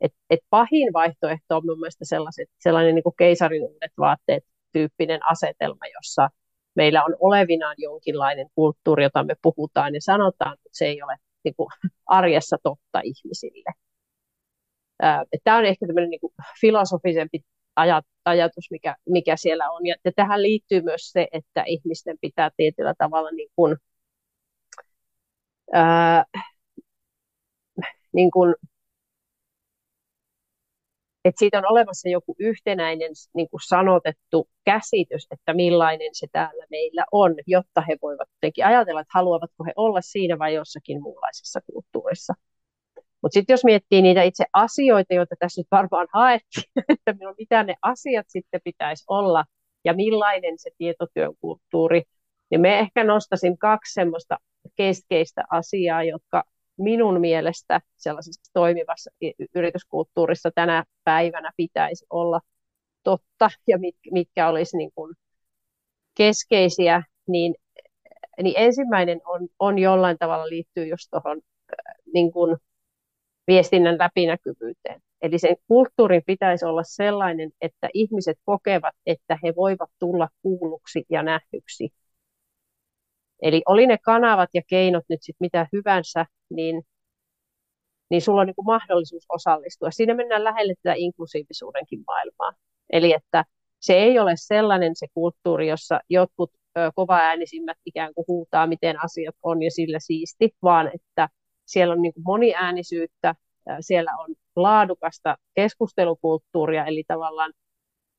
[0.00, 5.20] Et, et pahin vaihtoehto on mun mielestä sellaiset, sellainen niin kuin keisarin uudet vaatteet tyyppinen
[5.30, 6.28] asetelma, jossa
[6.74, 11.54] meillä on olevinaan jonkinlainen kulttuuri, jota me puhutaan ja sanotaan, mutta se ei ole niin
[11.56, 11.68] kuin,
[12.06, 13.72] arjessa totta ihmisille.
[15.44, 16.20] Tämä on ehkä tämmöinen niin
[16.60, 17.40] filosofisempi
[18.24, 19.86] ajatus, mikä, mikä siellä on.
[19.86, 23.76] Ja, ja tähän liittyy myös se, että ihmisten pitää tietyllä tavalla niin kuin,
[25.72, 26.24] ää,
[28.12, 28.54] niin kuin
[31.24, 37.04] että siitä on olemassa joku yhtenäinen niin kuin sanotettu käsitys, että millainen se täällä meillä
[37.12, 42.34] on, jotta he voivat jotenkin ajatella, että haluavatko he olla siinä vai jossakin muunlaisessa kulttuurissa.
[43.22, 47.74] Mutta sitten jos miettii niitä itse asioita, joita tässä nyt varmaan haettiin, että mitä ne
[47.82, 49.44] asiat sitten pitäisi olla
[49.84, 52.02] ja millainen se tietotyön kulttuuri,
[52.50, 54.38] niin me ehkä nostasin kaksi semmoista
[54.76, 56.44] keskeistä asiaa, jotka
[56.78, 59.10] minun mielestä sellaisessa toimivassa
[59.54, 62.40] yrityskulttuurissa tänä päivänä pitäisi olla
[63.02, 65.14] totta ja mit, mitkä olisi niin kuin
[66.14, 67.54] keskeisiä, niin,
[68.42, 71.40] niin ensimmäinen on, on jollain tavalla liittyy just tuohon
[72.14, 72.32] niin
[73.46, 75.00] viestinnän läpinäkyvyyteen.
[75.22, 81.22] Eli sen kulttuurin pitäisi olla sellainen, että ihmiset kokevat, että he voivat tulla kuulluksi ja
[81.22, 81.90] nähdyksi
[83.42, 86.82] Eli oli ne kanavat ja keinot nyt sitten mitä hyvänsä, niin,
[88.10, 89.90] niin sulla on niin kuin mahdollisuus osallistua.
[89.90, 92.52] Siinä mennään lähelle tätä inklusiivisuudenkin maailmaa.
[92.92, 93.44] Eli että
[93.80, 96.50] se ei ole sellainen se kulttuuri, jossa jotkut
[96.94, 101.28] kovaäänisimmät ikään kuin huutaa, miten asiat on ja sillä siisti, vaan että
[101.66, 103.34] siellä on niin kuin moniäänisyyttä,
[103.80, 107.52] siellä on laadukasta keskustelukulttuuria, eli tavallaan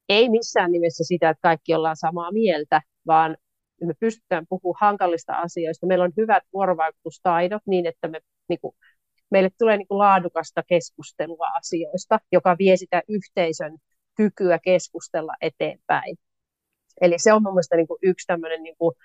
[0.10, 3.38] ei missään nimessä sitä, että kaikki ollaan samaa mieltä, vaan
[3.84, 5.88] me pystytään puhumaan hankalista asioista.
[5.88, 8.76] Meillä on hyvät vuorovaikutustaidot niin, että me, niin kuin,
[9.32, 13.78] meille tulee niin kuin laadukasta keskustelua asioista, joka vie sitä yhteisön
[14.16, 16.18] kykyä keskustella eteenpäin.
[17.02, 18.96] Eli se on mun mielestä niin kuin yksi tämmöinen niin kuin,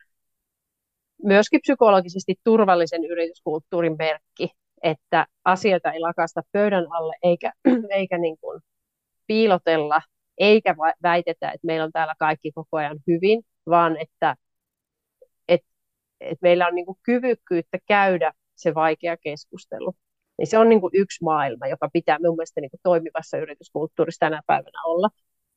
[1.23, 4.51] myöskin psykologisesti turvallisen yrityskulttuurin merkki,
[4.83, 7.53] että asioita ei lakasta pöydän alle eikä,
[7.99, 8.61] eikä niin kuin
[9.27, 10.01] piilotella,
[10.39, 14.37] eikä väitetä, että meillä on täällä kaikki koko ajan hyvin, vaan että
[16.29, 19.95] että meillä on niin kuin kyvykkyyttä käydä se vaikea keskustelu.
[20.39, 24.19] Niin se on niin kuin yksi maailma, joka pitää minun mielestä niin kuin toimivassa yrityskulttuurissa
[24.27, 25.09] tänä päivänä olla,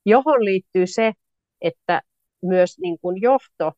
[0.05, 1.13] johon liittyy se,
[1.61, 2.01] että
[2.41, 3.71] myös niin kuin johto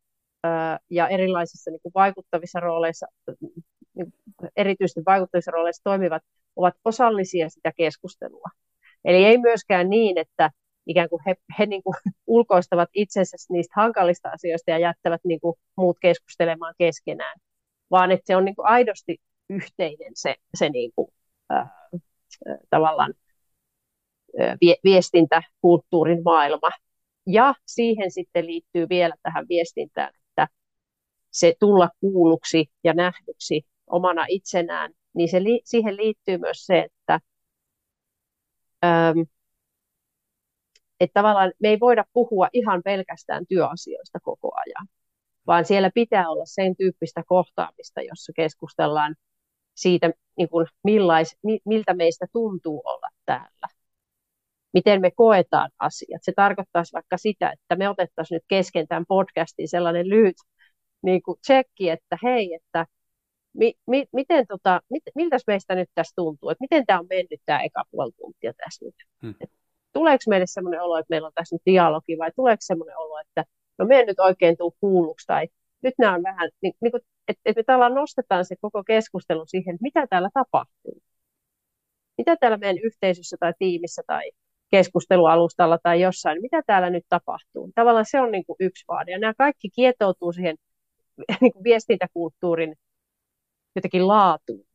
[0.90, 3.08] ja erilaisissa niin kuin vaikuttavissa rooleissa,
[3.94, 4.14] niin
[4.56, 6.24] erityisesti vaikuttavissa rooleissa toimivat,
[6.56, 8.48] ovat osallisia sitä keskustelua.
[9.06, 10.52] Eli ei myöskään niin, että
[10.88, 11.96] ikään kuin he, he niin kuin
[12.28, 17.40] ulkoistavat itsensä niistä hankalista asioista ja jättävät niin kuin muut keskustelemaan keskenään,
[17.92, 19.18] vaan että se on niin kuin aidosti
[19.50, 21.08] yhteinen se, se niin kuin,
[21.54, 21.70] äh,
[22.70, 23.14] tavallaan
[24.84, 26.70] viestintäkulttuurin maailma.
[27.28, 30.14] Ja siihen sitten liittyy vielä tähän viestintään,
[31.32, 37.20] se tulla kuulluksi ja nähdyksi omana itsenään, niin se, siihen liittyy myös se, että
[38.86, 39.20] ähm,
[41.00, 44.88] että tavallaan me ei voida puhua ihan pelkästään työasioista koko ajan,
[45.48, 49.16] vaan siellä pitää olla sen tyyppistä kohtaamista, jossa keskustellaan
[49.76, 53.68] siitä, niin kuin millais, miltä meistä tuntuu olla täällä.
[54.74, 56.24] Miten me koetaan asiat.
[56.24, 60.36] Se tarkoittaisi vaikka sitä, että me otettaisiin nyt kesken tämän podcastin sellainen lyhyt
[61.02, 62.86] niin kuin tsekki, että hei, että
[63.54, 67.42] mi, mi, miten tota, mit, miltä meistä nyt tässä tuntuu, että miten tämä on mennyt
[67.46, 68.96] tämä eka puoli tuntia tässä nyt.
[69.22, 69.36] Hmm.
[69.42, 69.52] Et
[69.94, 73.44] tuleeko meille sellainen olo, että meillä on tässä nyt dialogi, vai tuleeko sellainen olo, että
[73.78, 75.48] no me nyt oikein tuu kuulluksi, tai
[75.84, 79.46] nyt nämä on vähän, niin, niin kuin, että, että me tavallaan nostetaan se koko keskustelu
[79.46, 81.02] siihen, että mitä täällä tapahtuu.
[82.18, 84.32] Mitä täällä meidän yhteisössä tai tiimissä tai
[84.72, 87.72] keskustelualustalla tai jossain, mitä täällä nyt tapahtuu.
[87.76, 89.12] Tavallaan se on niin kuin yksi vaade.
[89.12, 90.56] Ja nämä kaikki kietoutuu siihen
[91.42, 92.76] niin kuin viestintäkulttuurin
[93.76, 94.66] jotenkin laatuun.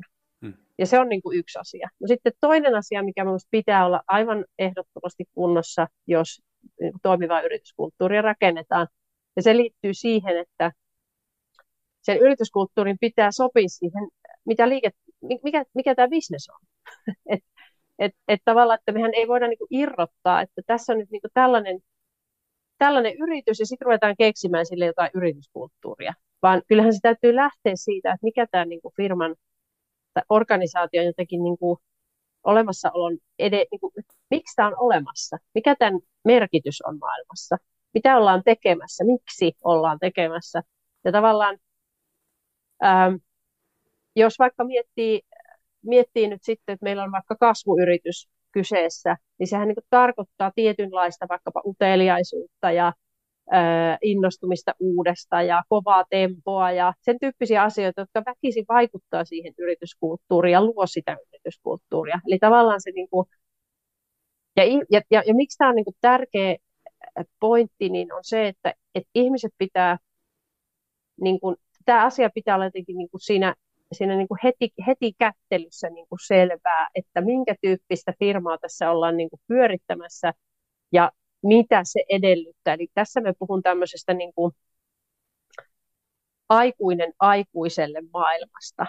[0.78, 1.88] Ja se on niin kuin yksi asia.
[2.00, 6.42] No sitten toinen asia, mikä minusta pitää olla aivan ehdottomasti kunnossa, jos
[6.80, 8.88] niin toimivaa yrityskulttuuria rakennetaan,
[9.36, 10.72] ja se liittyy siihen, että
[12.02, 14.08] sen yrityskulttuurin pitää sopia siihen,
[14.44, 14.90] mitä liike,
[15.42, 16.60] mikä, mikä tämä bisnes on.
[17.26, 17.46] että
[17.98, 21.80] et, et tavallaan, että mehän ei voida niinku irrottaa, että tässä on nyt niinku tällainen,
[22.78, 26.14] tällainen yritys ja sitten ruvetaan keksimään sille jotain yrityskulttuuria.
[26.42, 29.36] Vaan kyllähän se täytyy lähteä siitä, että mikä tämä niinku firman
[30.28, 31.78] organisaation jotenkin niin kuin
[32.44, 33.92] olemassaolon ede, niin kuin,
[34.30, 37.56] miksi tämä on olemassa, mikä tämän merkitys on maailmassa,
[37.94, 40.62] mitä ollaan tekemässä, miksi ollaan tekemässä.
[41.04, 41.58] Ja tavallaan,
[42.84, 43.14] ähm,
[44.16, 45.22] jos vaikka miettii,
[45.82, 51.26] miettii nyt sitten, että meillä on vaikka kasvuyritys kyseessä, niin sehän niin kuin tarkoittaa tietynlaista
[51.28, 52.92] vaikkapa uteliaisuutta ja
[54.02, 60.64] innostumista uudesta ja kovaa tempoa ja sen tyyppisiä asioita, jotka väkisin vaikuttaa siihen yrityskulttuuriin ja
[60.64, 62.20] luo sitä yrityskulttuuria.
[62.26, 63.26] Eli tavallaan se niin kuin,
[64.56, 66.56] ja, ja, ja, ja miksi tämä on niin kuin tärkeä
[67.40, 69.98] pointti, niin on se, että, että ihmiset pitää,
[71.20, 73.54] niin kuin, tämä asia pitää olla jotenkin niin kuin siinä,
[73.92, 79.16] siinä niin kuin heti, heti kättelyssä niin kuin selvää, että minkä tyyppistä firmaa tässä ollaan
[79.16, 80.32] niin kuin pyörittämässä
[80.92, 82.74] ja mitä se edellyttää.
[82.74, 84.52] Eli tässä me puhun tämmöisestä niin kuin
[86.48, 88.86] aikuinen aikuiselle maailmasta.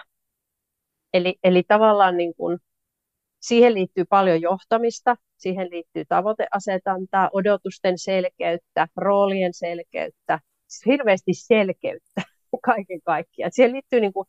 [1.14, 2.58] Eli, eli tavallaan niin kuin,
[3.40, 10.40] siihen liittyy paljon johtamista, siihen liittyy tavoiteasetantaa, odotusten selkeyttä, roolien selkeyttä,
[10.86, 12.22] hirveästi selkeyttä
[12.64, 13.52] kaiken kaikkiaan.
[13.52, 14.26] Siihen liittyy niin kuin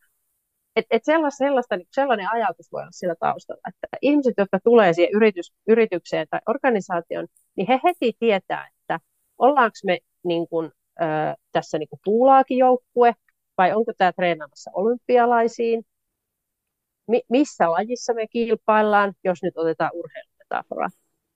[0.76, 4.94] et, et sellaista, sellaista, niin sellainen ajatus voi olla siellä taustalla, että ihmiset, jotka tulee
[4.94, 9.00] siihen yritys, yritykseen tai organisaation, niin he heti tietää, että
[9.38, 11.06] ollaanko me niin kuin, ö,
[11.52, 13.14] tässä niin puulaakin joukkue,
[13.58, 15.86] vai onko tämä treenaamassa olympialaisiin,
[17.08, 20.88] Mi- missä lajissa me kilpaillaan, jos nyt otetaan urheilumetafora.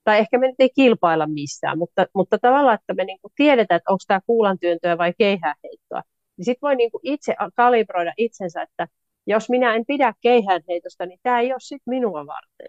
[0.03, 3.91] Tai ehkä me nyt ei kilpailla missään, mutta, mutta tavallaan, että me niin tiedetään, että
[3.91, 6.01] onko tämä kuulantyöntöä vai keihäheittoa,
[6.37, 8.87] niin sitten voi niin itse kalibroida itsensä, että
[9.27, 12.67] jos minä en pidä keihäänheitosta, niin tämä ei ole sitten minua varten.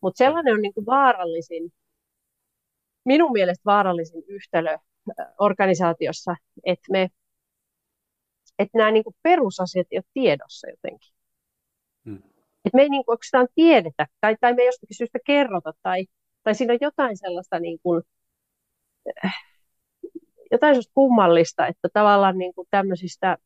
[0.00, 1.72] Mutta sellainen on niin vaarallisin,
[3.04, 4.78] minun mielestä vaarallisin yhtälö
[5.38, 7.08] organisaatiossa, että me
[8.58, 11.14] että nämä niin kuin perusasiat ei ole tiedossa jotenkin.
[12.04, 12.22] Hmm.
[12.64, 16.06] Että me ei niin kuin oikeastaan tiedetä, tai, tai me ei jostakin syystä kerrota, tai,
[16.42, 18.02] tai siinä on jotain sellaista niin kuin,
[20.50, 23.36] jotain sellaista kummallista, että tavallaan niin kuin tämmöisistä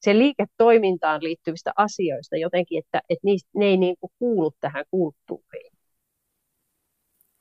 [0.00, 5.72] se liiketoimintaan liittyvistä asioista jotenkin, että, että niistä, ne ei niin kuin kuulu tähän kulttuuriin.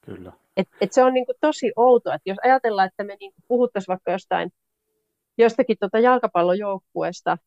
[0.02, 0.34] Kyllä.
[0.58, 3.88] Et, et se on niin kuin tosi outoa, että jos ajatellaan, että me niin puhuttaisiin
[3.94, 4.50] vaikka jostain,
[5.38, 7.38] jostakin tuota jalkapallojoukkueesta,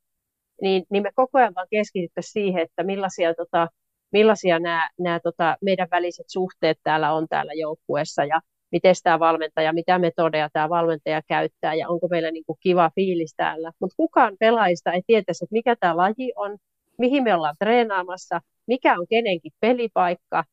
[0.63, 3.69] niin, niin me koko ajan vaan keskityttäisiin siihen, että millaisia, tota,
[4.13, 8.41] millaisia nämä, nämä tota, meidän väliset suhteet täällä on täällä joukkueessa ja
[8.73, 13.35] miten tämä valmentaja, mitä metodeja tämä valmentaja käyttää ja onko meillä niin kuin kiva fiilis
[13.37, 13.73] täällä.
[13.81, 16.57] Mutta kukaan pelaajista ei tietäisi, että mikä tämä laji on,
[16.99, 20.45] mihin me ollaan treenaamassa, mikä on kenenkin pelipaikka.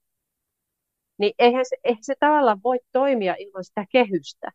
[1.18, 4.52] Niin eihän se, eihän se tavallaan voi toimia ilman sitä kehystä.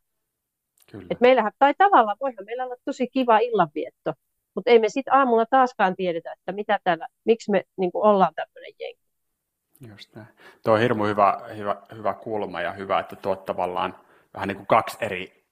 [0.90, 1.06] Kyllä.
[1.10, 4.12] Et meillähän, tai tavallaan voihan meillä olla tosi kiva illanvietto,
[4.54, 8.72] mutta ei me sitten aamulla taaskaan tiedetä, että mitä täällä, miksi me niin ollaan tämmöinen
[8.80, 9.08] jengi.
[9.88, 10.28] Just näin.
[10.64, 13.98] Tuo on hirmu hyvä, hyvä, hyvä kulma ja hyvä, että tuot tavallaan
[14.34, 15.44] vähän niin kuin kaksi eri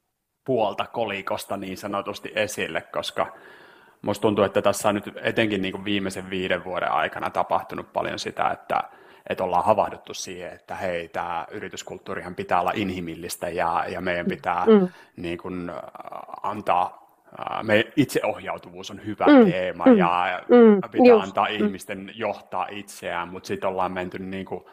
[0.44, 3.36] puolta kolikosta niin sanotusti esille, koska
[4.02, 8.18] musta tuntuu, että tässä on nyt etenkin niin kuin viimeisen viiden vuoden aikana tapahtunut paljon
[8.18, 8.82] sitä, että,
[9.26, 14.66] että ollaan havahduttu siihen, että hei, tämä yrityskulttuurihan pitää olla inhimillistä ja, ja meidän pitää
[14.66, 14.88] mm.
[15.16, 15.70] niin kuin,
[16.42, 17.06] antaa
[17.62, 21.54] me itseohjautuvuus on hyvä mm, teema mm, ja mm, pitää just, antaa mm.
[21.54, 24.64] ihmisten johtaa itseään, mutta sitten ollaan menty niin kuin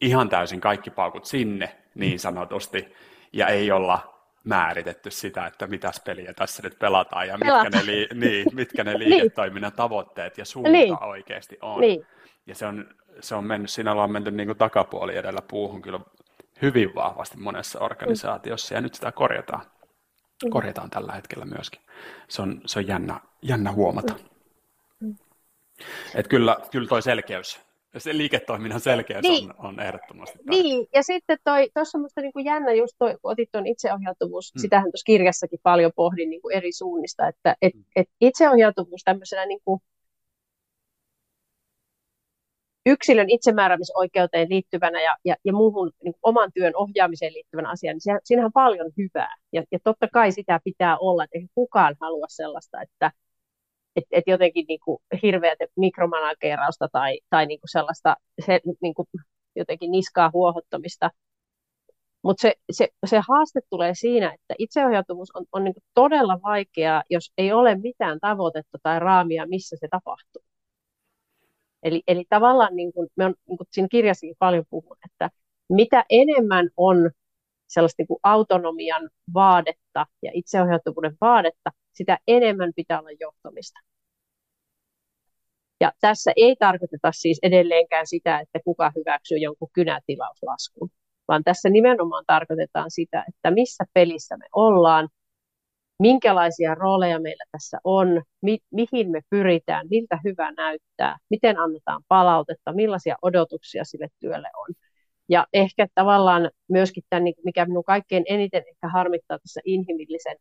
[0.00, 2.94] ihan täysin kaikki paukut sinne niin sanotusti
[3.32, 8.08] ja ei olla määritetty sitä, että mitäs peliä tässä nyt pelataan ja mitkä ne, li-
[8.14, 9.10] niin, mitkä ne niin.
[9.10, 11.04] liiketoiminnan tavoitteet ja suunta niin.
[11.04, 11.80] oikeasti on.
[11.80, 12.06] Niin.
[12.46, 12.86] Ja se on,
[13.20, 16.00] se on mennyt, siinä ollaan menty niin kuin takapuoli edellä puuhun kyllä
[16.62, 19.62] hyvin vahvasti monessa organisaatiossa ja nyt sitä korjataan.
[20.44, 20.50] Mm.
[20.50, 21.80] Korjataan tällä hetkellä myöskin.
[22.28, 24.14] Se on, se on jännä, jännä huomata.
[25.00, 25.16] Mm.
[26.14, 27.60] Et kyllä, kyllä toi selkeys,
[27.96, 29.50] se liiketoiminnan selkeys niin.
[29.58, 30.50] on, on ehdottomasti tarkka.
[30.50, 34.54] Niin, ja sitten tuossa on minusta niin kuin jännä just toi, kun otit tuon itseohjautuvuus,
[34.54, 34.60] mm.
[34.60, 37.84] sitähän tuossa kirjassakin paljon pohdin niin kuin eri suunnista, että et, mm.
[37.96, 39.80] et itseohjautuvuus tämmöisenä niin kuin
[42.88, 48.20] yksilön itsemääräämisoikeuteen liittyvänä ja, ja, ja muuhun niin oman työn ohjaamiseen liittyvänä asiaan, niin siinä,
[48.24, 49.34] siinähän on paljon hyvää.
[49.52, 53.12] Ja, ja totta kai sitä pitää olla, että ei kukaan halua sellaista, että
[53.96, 59.06] et, et jotenkin niin kuin hirveät mikromanagerausta tai, tai niin kuin sellaista se, niin kuin
[59.56, 61.10] jotenkin niskaa huohottamista.
[62.22, 67.32] Mutta se, se, se haaste tulee siinä, että itseohjautuvuus on, on niin todella vaikeaa, jos
[67.38, 70.42] ei ole mitään tavoitetta tai raamia, missä se tapahtuu.
[71.82, 75.30] Eli, eli tavallaan niin kuin, me on niin kuin siinä kirjassakin paljon puhun, että
[75.68, 77.10] mitä enemmän on
[77.68, 83.80] sellaista niin kuin autonomian vaadetta ja itseohjautuvuuden vaadetta, sitä enemmän pitää olla johtamista.
[85.80, 90.90] Ja tässä ei tarkoiteta siis edelleenkään sitä, että kuka hyväksyy jonkun kynätilauslaskun,
[91.28, 95.08] vaan tässä nimenomaan tarkoitetaan sitä, että missä pelissä me ollaan,
[95.98, 102.72] minkälaisia rooleja meillä tässä on, mi- mihin me pyritään, miltä hyvä näyttää, miten annetaan palautetta,
[102.72, 104.74] millaisia odotuksia sille työlle on.
[105.28, 110.36] Ja ehkä tavallaan myöskin tämän, niin mikä minun kaikkein eniten ehkä harmittaa tässä inhimillisen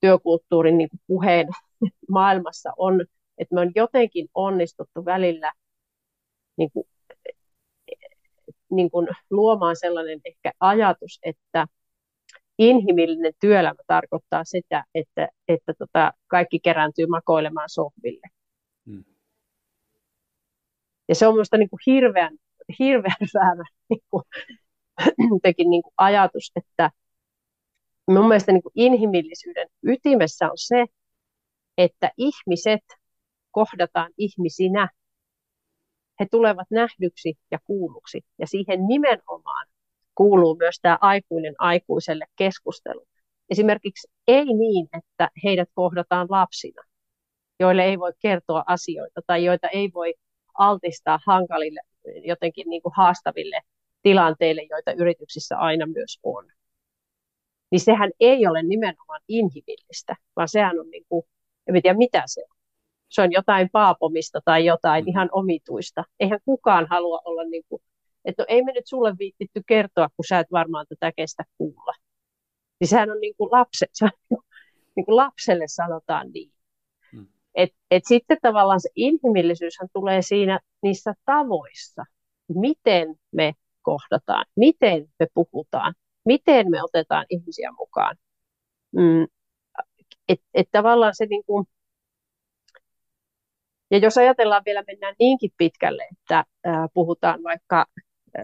[0.00, 1.48] työkulttuurin niin puheen
[2.10, 3.00] maailmassa on,
[3.38, 5.52] että me on jotenkin onnistuttu välillä
[6.56, 6.84] niin kuin,
[8.70, 11.66] niin kuin luomaan sellainen ehkä ajatus, että
[12.58, 18.26] inhimillinen työelämä tarkoittaa sitä, että, että tota, kaikki kerääntyy makoilemaan sohville.
[18.86, 19.04] Hmm.
[21.08, 22.36] Ja se on minusta niin kuin hirveän,
[22.78, 24.22] hirveän väärä niin kuin,
[25.70, 26.90] niin kuin ajatus, että
[28.10, 30.86] mun mielestä niin kuin inhimillisyyden ytimessä on se,
[31.78, 32.84] että ihmiset
[33.50, 34.88] kohdataan ihmisinä.
[36.20, 38.20] He tulevat nähdyksi ja kuulluksi.
[38.38, 39.66] Ja siihen nimenomaan
[40.22, 43.06] kuuluu myös tämä aikuinen aikuiselle keskustelu.
[43.50, 46.82] Esimerkiksi ei niin, että heidät kohdataan lapsina,
[47.60, 50.14] joille ei voi kertoa asioita tai joita ei voi
[50.58, 51.80] altistaa hankalille,
[52.24, 53.60] jotenkin niin kuin haastaville
[54.02, 56.44] tilanteille, joita yrityksissä aina myös on.
[57.70, 61.22] Niin sehän ei ole nimenomaan inhimillistä, vaan sehän on, niin kuin,
[61.66, 62.56] en tiedä mitä se on.
[63.08, 65.08] Se on jotain paapomista tai jotain mm.
[65.08, 66.04] ihan omituista.
[66.20, 67.82] Eihän kukaan halua olla niin kuin
[68.24, 71.92] että no, ei me nyt sulle viittitty kertoa, kun sä et varmaan tätä kestä kuulla.
[72.80, 74.38] Niin sehän on niin kuin, lapse, se on
[74.96, 76.52] niin kuin lapselle sanotaan niin.
[77.12, 77.26] Hmm.
[77.54, 82.04] Et, et sitten tavallaan se inhimillisyyshän tulee siinä niissä tavoissa,
[82.54, 88.16] miten me kohdataan, miten me puhutaan, miten me otetaan ihmisiä mukaan.
[88.96, 89.26] Mm,
[90.28, 91.66] että et tavallaan se niin kuin,
[93.90, 97.86] ja jos ajatellaan vielä, mennään niinkin pitkälle, että äh, puhutaan vaikka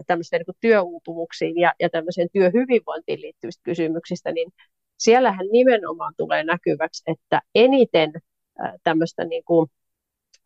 [0.07, 4.51] tämmöisten niin työuupumuksiin ja, ja tämmöiseen työhyvinvointiin liittyvistä kysymyksistä, niin
[4.97, 8.11] siellähän nimenomaan tulee näkyväksi, että eniten
[8.83, 9.67] tämmöistä niin kuin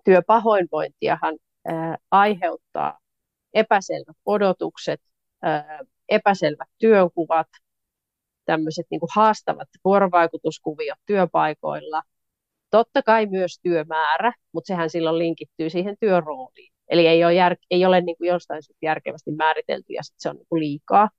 [0.06, 1.38] työpahoinvointiahan
[2.12, 3.00] aiheuttaa
[3.54, 5.02] epäselvät odotukset,
[6.10, 7.48] epäselvät työnkuvat,
[8.46, 12.02] tämmöiset niin kuin haastavat vuorovaikutuskuviot työpaikoilla,
[12.70, 16.73] totta kai myös työmäärä, mutta sehän silloin linkittyy siihen työrooliin.
[16.94, 20.36] Eli ei ole, jär, ei ole niin kuin jostain järkevästi määritelty ja sit se on
[20.36, 21.10] niin kuin liikaa.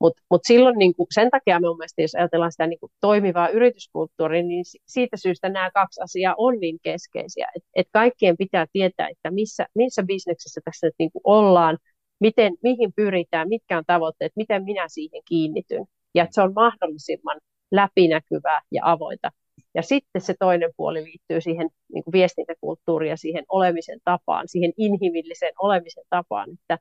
[0.00, 3.48] Mutta mut silloin niin kuin, sen takia mun mielestä, jos ajatellaan sitä niin kuin toimivaa
[3.48, 7.48] yrityskulttuuria, niin siitä syystä nämä kaksi asiaa on niin keskeisiä.
[7.56, 11.78] Että et kaikkien pitää tietää, että missä, missä bisneksessä tässä nyt niin kuin ollaan,
[12.20, 15.84] miten, mihin pyritään, mitkä on tavoitteet, miten minä siihen kiinnityn.
[16.14, 19.30] Ja että se on mahdollisimman läpinäkyvää ja avointa.
[19.74, 24.72] Ja sitten se toinen puoli liittyy siihen niin kuin viestintäkulttuuriin ja siihen olemisen tapaan, siihen
[24.76, 26.78] inhimilliseen olemisen tapaan, että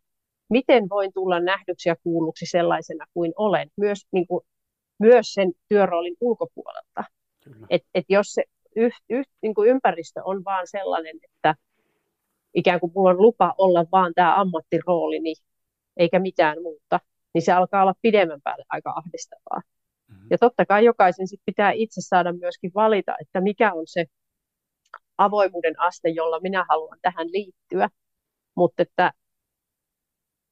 [0.49, 4.45] miten voin tulla nähdyksi ja kuulluksi sellaisena kuin olen, myös, niin kuin,
[4.99, 7.03] myös sen työroolin ulkopuolelta.
[7.69, 8.43] Et, et jos se
[8.75, 11.55] yh, yh, niin kuin ympäristö on vaan sellainen, että
[12.53, 15.35] ikään kuin mulla on lupa olla vaan tämä ammattirooli, niin
[15.97, 16.99] eikä mitään muuta,
[17.33, 19.61] niin se alkaa olla pidemmän päälle aika ahdistavaa.
[20.29, 24.05] Ja totta kai jokaisen sit pitää itse saada myöskin valita, että mikä on se
[25.17, 27.89] avoimuuden aste, jolla minä haluan tähän liittyä.
[28.55, 29.11] Mutta että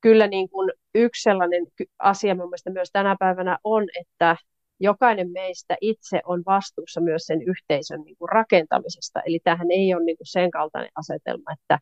[0.02, 1.68] kyllä niin kuin yksi sellainen
[2.00, 4.38] asia mun mielestä myös tänä päivänä on, että
[4.80, 9.22] jokainen meistä itse on vastuussa myös sen yhteisön niin kuin rakentamisesta.
[9.26, 11.80] Eli tähän ei ole niin kuin sen kaltainen asetelma, että,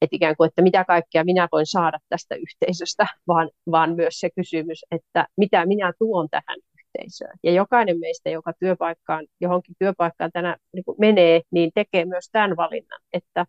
[0.00, 4.30] että ikään kuin, että mitä kaikkea minä voin saada tästä yhteisöstä, vaan, vaan myös se
[4.36, 6.58] kysymys, että mitä minä tuon tähän
[6.98, 7.38] yhteisöön.
[7.42, 12.56] Ja jokainen meistä, joka työpaikkaan, johonkin työpaikkaan tänä niin kuin menee, niin tekee myös tämän
[12.56, 13.46] valinnan, että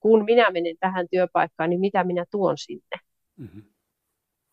[0.00, 2.96] kun minä menen tähän työpaikkaan, niin mitä minä tuon sinne.
[3.36, 3.62] Mm-hmm.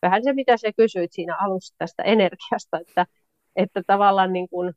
[0.02, 3.06] Vähän se, mitä sä kysyit siinä alussa tästä energiasta, että,
[3.56, 4.72] että tavallaan niin kuin,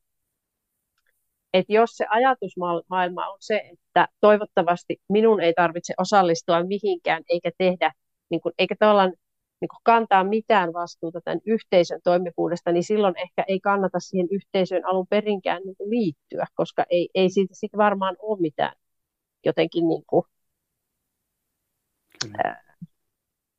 [1.54, 7.92] että jos se ajatusmaailma on se, että toivottavasti minun ei tarvitse osallistua mihinkään eikä tehdä,
[8.30, 9.14] niin kuin, eikä tavallaan
[9.62, 14.86] niin kuin kantaa mitään vastuuta tämän yhteisön toimivuudesta, niin silloin ehkä ei kannata siihen yhteisöön
[14.86, 18.76] alun perinkään niin kuin liittyä, koska ei, ei siitä sit varmaan ole mitään
[19.46, 20.26] jotenkin niin kuin,
[22.44, 22.64] ää,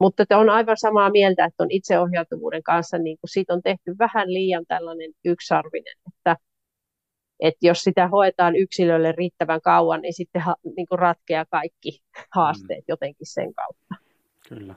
[0.00, 3.94] mutta että on aivan samaa mieltä, että on itseohjautuvuuden kanssa, niin kuin siitä on tehty
[3.98, 6.36] vähän liian tällainen yksarvinen, että,
[7.40, 12.02] että jos sitä hoetaan yksilölle riittävän kauan, niin sitten ha, niin kuin ratkeaa kaikki
[12.34, 12.84] haasteet mm.
[12.88, 13.94] jotenkin sen kautta.
[14.48, 14.74] Kyllä.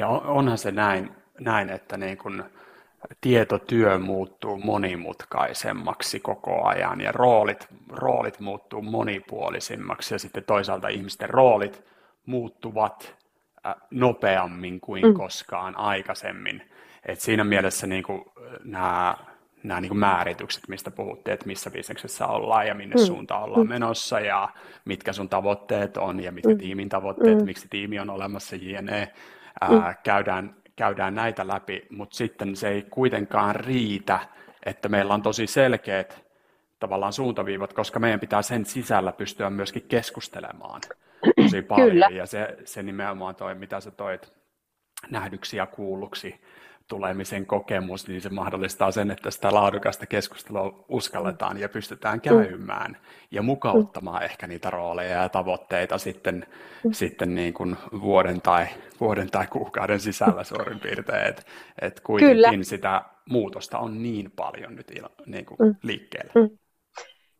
[0.00, 2.44] Ja onhan se näin, näin että niin kun
[3.20, 11.84] tietotyö muuttuu monimutkaisemmaksi koko ajan ja roolit, roolit muuttuu monipuolisimmaksi ja sitten toisaalta ihmisten roolit
[12.26, 13.16] muuttuvat
[13.90, 15.14] nopeammin kuin mm.
[15.14, 16.62] koskaan aikaisemmin.
[17.06, 18.24] Et siinä mielessä niin kuin,
[18.64, 19.16] nämä,
[19.62, 23.06] nämä niin kuin määritykset, mistä puhuttiin, että missä bisneksessä ollaan ja minne mm.
[23.06, 23.68] suuntaan ollaan mm.
[23.68, 24.48] menossa ja
[24.84, 26.58] mitkä sun tavoitteet on ja mitkä mm.
[26.58, 27.44] tiimin tavoitteet, mm.
[27.44, 29.12] miksi tiimi on olemassa, jne.
[29.60, 29.96] Ää, mm.
[30.02, 34.20] käydään, käydään näitä läpi, mutta sitten se ei kuitenkaan riitä,
[34.66, 36.24] että meillä on tosi selkeät
[36.78, 40.80] tavallaan suuntaviivat, koska meidän pitää sen sisällä pystyä myöskin keskustelemaan
[41.42, 41.90] tosi paljon.
[41.90, 42.08] Kyllä.
[42.08, 44.32] Ja se, se nimenomaan toi, mitä sä toit
[45.10, 46.40] nähdyksi ja kuulluksi
[46.90, 52.20] tulemisen kokemus, niin se mahdollistaa sen, että sitä laadukasta keskustelua uskalletaan ja pystytään mm.
[52.20, 52.96] käymään
[53.30, 54.24] ja mukauttamaan mm.
[54.24, 56.46] ehkä niitä rooleja ja tavoitteita sitten,
[56.84, 56.92] mm.
[56.92, 58.66] sitten niin kuin vuoden, tai,
[59.00, 61.42] vuoden tai kuukauden sisällä suurin piirtein, että
[61.82, 62.62] et kuitenkin Kyllä.
[62.62, 64.92] sitä muutosta on niin paljon nyt
[65.26, 66.32] niin kuin liikkeellä.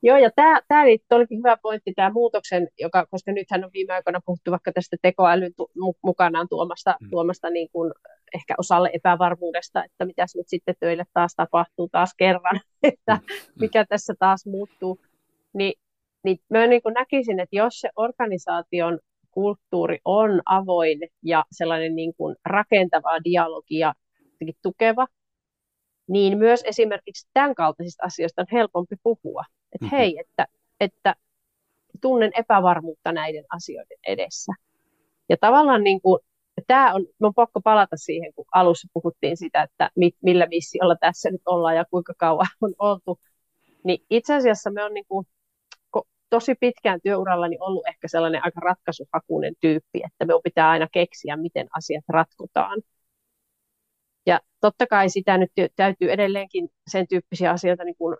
[0.03, 4.21] Joo, ja tämä, tämä olikin hyvä pointti, tämä muutoksen, joka, koska nythän on viime aikoina
[4.27, 5.71] puhuttu vaikka tästä tekoälyn tu,
[6.03, 7.11] mukanaan tuomasta, mm.
[7.11, 7.93] tuomasta niin kuin
[8.35, 13.53] ehkä osalle epävarmuudesta, että mitä nyt sitten töille taas tapahtuu taas kerran, että mm.
[13.61, 15.01] mikä tässä taas muuttuu,
[15.53, 15.73] niin,
[16.25, 18.99] niin mä niin kuin näkisin, että jos se organisaation
[19.31, 23.95] kulttuuri on avoin ja sellainen niin kuin rakentava dialogia
[24.63, 25.07] tukeva,
[26.09, 29.45] niin myös esimerkiksi tämän kaltaisista asioista on helpompi puhua.
[29.73, 29.97] Että mm-hmm.
[29.97, 30.47] hei, että,
[30.81, 31.15] että
[32.01, 34.53] tunnen epävarmuutta näiden asioiden edessä.
[35.29, 36.21] Ja tavallaan niin kuin,
[36.67, 41.31] tämä on, on pakko palata siihen, kun alussa puhuttiin sitä, että mit, millä missiolla tässä
[41.31, 43.21] nyt ollaan ja kuinka kauan on oltu.
[43.85, 45.27] Niin itse asiassa me on niin kuin,
[46.31, 51.67] tosi pitkään työurallani ollut ehkä sellainen aika ratkaisuhakuinen tyyppi, että me pitää aina keksiä, miten
[51.77, 52.83] asiat ratkotaan.
[54.27, 58.17] Ja totta kai sitä nyt täytyy edelleenkin sen tyyppisiä asioita niin kuin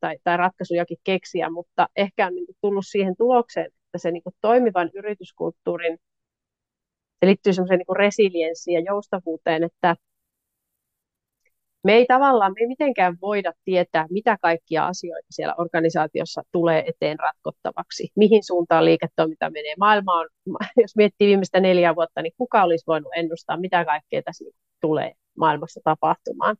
[0.00, 4.22] tai, tai ratkaisujakin keksiä, mutta ehkä on niin kuin tullut siihen tulokseen, että se niin
[4.22, 5.98] kuin toimivan yrityskulttuurin,
[7.20, 9.96] se liittyy semmoiseen niin resilienssiin ja joustavuuteen, että
[11.84, 17.18] me ei tavallaan, me ei mitenkään voida tietää, mitä kaikkia asioita siellä organisaatiossa tulee eteen
[17.18, 19.74] ratkottavaksi, mihin suuntaan liiketoiminta menee.
[19.78, 20.28] Maailma on,
[20.82, 24.44] jos miettii viimeistä neljä vuotta, niin kuka olisi voinut ennustaa, mitä kaikkea tässä
[24.80, 26.56] tulee maailmassa tapahtumaan.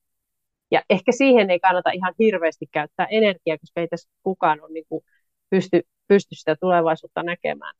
[0.70, 4.86] Ja ehkä siihen ei kannata ihan hirveästi käyttää energiaa, koska ei tässä kukaan ole niin
[4.88, 5.04] kuin
[5.50, 7.74] pysty, pysty sitä tulevaisuutta näkemään.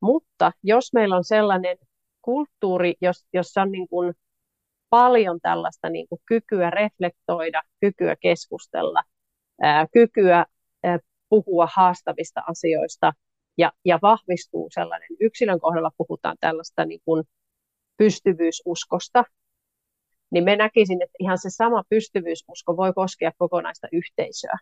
[0.00, 1.78] Mutta jos meillä on sellainen
[2.22, 2.94] kulttuuri,
[3.32, 4.14] jossa on niin kuin
[4.90, 9.02] paljon tällaista niin kuin kykyä reflektoida, kykyä keskustella,
[9.62, 10.46] ää, kykyä
[10.82, 10.98] ää,
[11.28, 13.12] puhua haastavista asioista
[13.58, 17.24] ja, ja vahvistuu sellainen, yksilön kohdalla puhutaan tällaista niin kuin
[17.96, 19.24] pystyvyysuskosta,
[20.30, 24.58] niin me näkisin, että ihan se sama pystyvyysusko voi koskea kokonaista yhteisöä.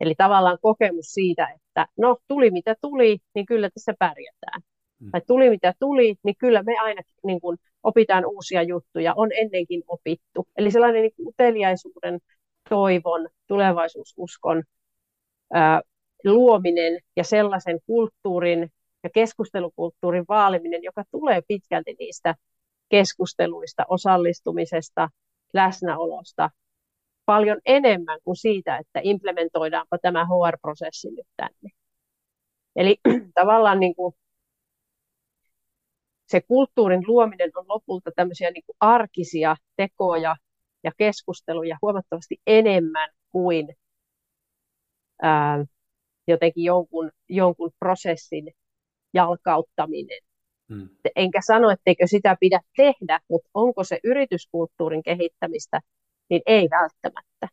[0.00, 4.62] Eli tavallaan kokemus siitä, että no tuli mitä tuli, niin kyllä tässä pärjätään.
[5.00, 5.10] Mm.
[5.10, 9.82] Tai tuli mitä tuli, niin kyllä me aina niin kuin, opitaan uusia juttuja, on ennenkin
[9.88, 10.48] opittu.
[10.56, 12.18] Eli sellainen niin uteliaisuuden,
[12.68, 14.62] toivon, tulevaisuususkon
[15.52, 15.80] ää,
[16.24, 18.70] luominen ja sellaisen kulttuurin
[19.04, 22.34] ja keskustelukulttuurin vaaliminen, joka tulee pitkälti niistä
[22.88, 25.08] keskusteluista, osallistumisesta,
[25.52, 26.50] läsnäolosta,
[27.24, 31.70] paljon enemmän kuin siitä, että implementoidaanpa tämä HR-prosessi nyt tänne.
[32.76, 32.96] Eli
[33.40, 34.14] tavallaan niin kuin
[36.28, 40.36] se kulttuurin luominen on lopulta tämmöisiä niin kuin arkisia tekoja
[40.84, 43.68] ja keskusteluja huomattavasti enemmän kuin
[45.22, 45.64] ää,
[46.26, 48.52] jotenkin jonkun, jonkun prosessin
[49.14, 50.20] jalkauttaminen.
[50.68, 50.88] Hmm.
[51.16, 55.80] Enkä sano, etteikö sitä pidä tehdä, mutta onko se yrityskulttuurin kehittämistä,
[56.30, 57.48] niin ei välttämättä.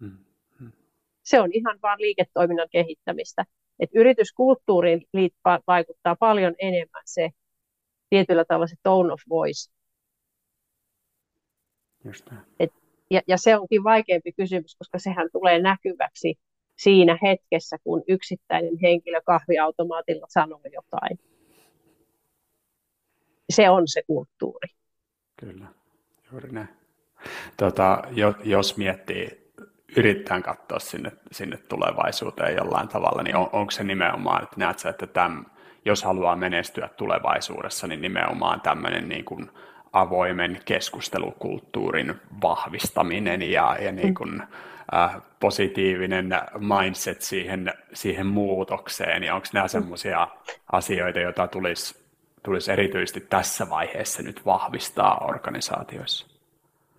[0.00, 0.24] Hmm.
[0.58, 0.72] Hmm.
[1.22, 3.44] Se on ihan vain liiketoiminnan kehittämistä.
[3.80, 5.02] Et yrityskulttuuriin
[5.66, 7.30] vaikuttaa paljon enemmän se
[8.12, 9.70] tietyllä tavalla se tone of voice.
[12.04, 12.70] Just Et,
[13.10, 16.34] ja, ja se onkin vaikeampi kysymys, koska sehän tulee näkyväksi
[16.76, 21.18] siinä hetkessä, kun yksittäinen henkilö kahviautomaatilla sanoo jotain.
[23.50, 24.68] Se on se kulttuuri.
[25.40, 25.66] Kyllä,
[26.32, 26.68] juuri näin.
[27.56, 28.02] Tota,
[28.44, 29.52] jos miettii,
[29.96, 34.88] yritetään katsoa sinne, sinne tulevaisuuteen jollain tavalla, niin on, onko se nimenomaan, että näet sä,
[34.88, 35.46] että tämän,
[35.84, 39.50] jos haluaa menestyä tulevaisuudessa, niin nimenomaan tämmöinen niin kuin
[39.92, 44.42] avoimen keskustelukulttuurin vahvistaminen ja, ja niin kuin,
[44.94, 50.28] äh, positiivinen mindset siihen, siihen muutokseen, ja onko nämä sellaisia
[50.72, 52.02] asioita, joita tulisi,
[52.42, 56.26] tulisi erityisesti tässä vaiheessa nyt vahvistaa organisaatioissa?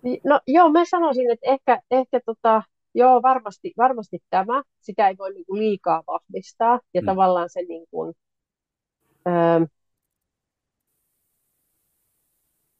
[0.02, 2.62] Niin, no joo, mä sanoisin, että ehkä, ehkä tota,
[2.94, 7.06] joo, varmasti, varmasti tämä, sitä ei voi niinku liikaa vahvistaa, ja hmm.
[7.06, 8.14] tavallaan se niin kuin,
[9.28, 9.66] öö,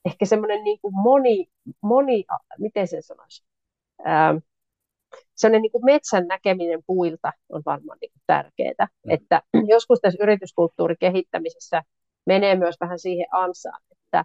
[0.05, 1.47] ehkä semmoinen niin kuin moni,
[1.80, 2.24] moni,
[2.59, 3.45] miten sen sanoisi,
[4.01, 4.40] öö,
[5.34, 8.88] sellainen niin kuin metsän näkeminen puilta on varmaan niin kuin tärkeää.
[9.07, 9.11] Mm.
[9.11, 9.42] Että
[9.74, 11.82] joskus tässä yrityskulttuurin kehittämisessä
[12.26, 14.24] menee myös vähän siihen ansaan, että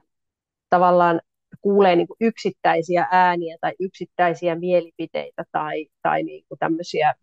[0.70, 1.22] tavallaan
[1.61, 7.13] kuulee niin kuin yksittäisiä ääniä tai yksittäisiä mielipiteitä tai, tai niin kuin tämmöisiä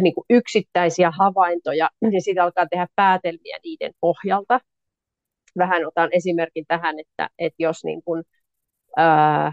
[0.00, 4.60] niin kuin yksittäisiä havaintoja, niin sitten alkaa tehdä päätelmiä niiden pohjalta.
[5.58, 8.22] Vähän otan esimerkin tähän, että, että jos niin kuin,
[8.96, 9.52] ää,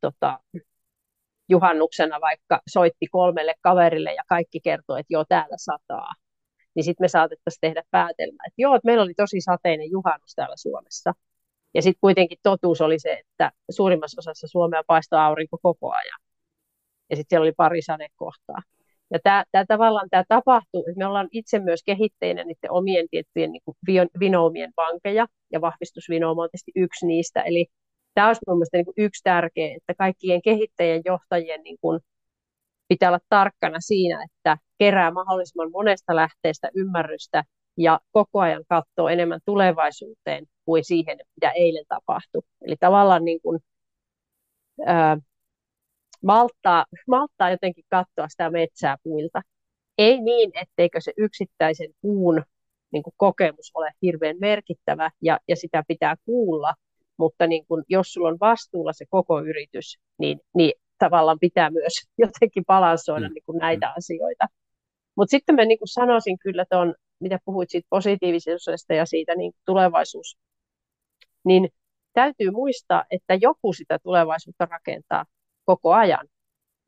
[0.00, 0.40] tota,
[1.48, 6.12] juhannuksena vaikka soitti kolmelle kaverille ja kaikki kertoi, että joo, täällä sataa,
[6.74, 10.56] niin sitten me saatettaisiin tehdä päätelmä, että joo, että meillä oli tosi sateinen juhannus täällä
[10.56, 11.12] Suomessa.
[11.74, 16.20] Ja sitten kuitenkin totuus oli se, että suurimmassa osassa Suomea paistaa aurinko koko ajan.
[17.10, 18.62] Ja sitten siellä oli pari sadekohtaa.
[19.10, 24.08] Ja tämä tavallaan tämä tapahtuu, että me ollaan itse myös kehitteinä niiden omien tiettyjen niin
[24.20, 27.42] vinoumien vankeja, ja vahvistusvinooma on tietysti yksi niistä.
[27.42, 27.66] Eli
[28.14, 32.00] tämä olisi mielestäni niin yksi tärkeä, että kaikkien kehittäjien johtajien niin kuin
[32.88, 37.44] pitää olla tarkkana siinä, että kerää mahdollisimman monesta lähteestä ymmärrystä
[37.76, 42.42] ja koko ajan katsoo enemmän tulevaisuuteen kuin siihen, mitä eilen tapahtui.
[42.62, 43.60] Eli tavallaan niin kuin,
[44.86, 45.16] ää,
[46.24, 49.42] malttaa, malttaa jotenkin katsoa sitä metsää puilta.
[49.98, 52.42] Ei niin, etteikö se yksittäisen puun
[52.92, 56.74] niin kuin kokemus ole hirveän merkittävä ja, ja sitä pitää kuulla,
[57.16, 61.92] mutta niin kun, jos sulla on vastuulla se koko yritys, niin, niin tavallaan pitää myös
[62.24, 63.34] jotenkin balansoida mm.
[63.34, 63.92] niin kuin näitä mm.
[63.96, 64.46] asioita.
[65.16, 69.52] Mutta sitten mä niin kuin sanoisin kyllä tuon, mitä puhuit siitä positiivisuudesta ja siitä niin
[69.66, 70.38] tulevaisuus,
[71.44, 71.68] niin
[72.12, 75.24] täytyy muistaa, että joku sitä tulevaisuutta rakentaa
[75.68, 76.26] koko ajan.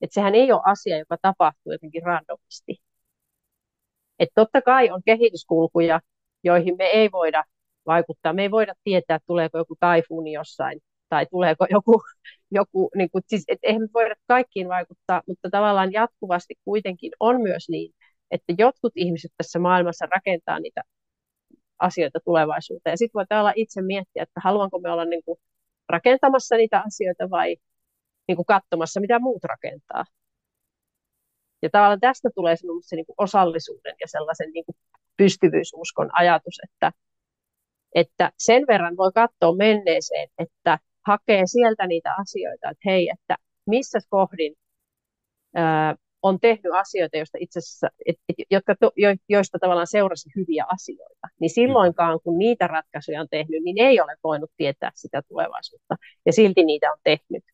[0.01, 2.76] Että sehän ei ole asia, joka tapahtuu jotenkin randomisti.
[4.18, 6.01] Että totta kai on kehityskulkuja,
[6.45, 7.45] joihin me ei voida
[7.87, 8.33] vaikuttaa.
[8.33, 12.03] Me ei voida tietää, tuleeko joku taifuuni jossain tai tuleeko joku,
[12.59, 17.43] joku niin kuin, siis, et eihän me voida kaikkiin vaikuttaa, mutta tavallaan jatkuvasti kuitenkin on
[17.43, 17.93] myös niin,
[18.31, 20.83] että jotkut ihmiset tässä maailmassa rakentaa niitä
[21.78, 22.93] asioita tulevaisuuteen.
[22.93, 25.39] Ja sitten voi olla itse miettiä, että haluanko me olla niin kuin
[25.89, 27.57] rakentamassa niitä asioita vai
[28.31, 30.05] niin kuin katsomassa, mitä muut rakentaa.
[31.62, 34.76] Ja tavallaan tästä tulee se niin kuin osallisuuden ja sellaisen niin kuin
[35.16, 36.93] pystyvyysuskon ajatus, että,
[37.95, 43.99] että sen verran voi katsoa menneeseen, että hakee sieltä niitä asioita, että hei, että missä
[44.09, 44.55] kohdin
[45.55, 50.31] ää, on tehnyt asioita, joista itse asiassa, et, et, jotka to, jo, joista tavallaan seurasi
[50.37, 55.22] hyviä asioita, niin silloinkaan kun niitä ratkaisuja on tehnyt, niin ei ole voinut tietää sitä
[55.28, 57.45] tulevaisuutta, ja silti niitä on tehnyt.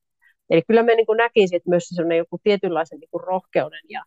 [0.51, 4.05] Eli kyllä me niin näkisin, että myös sellainen joku tietynlaisen niin kuin rohkeuden ja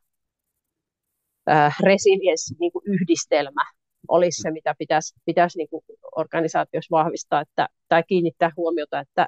[1.50, 3.66] äh, resilienssin niin kuin yhdistelmä
[4.08, 5.84] olisi se, mitä pitäisi, pitäisi niin kuin
[6.16, 9.28] organisaatiossa vahvistaa että, tai kiinnittää huomiota, että,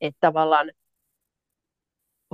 [0.00, 0.72] että tavallaan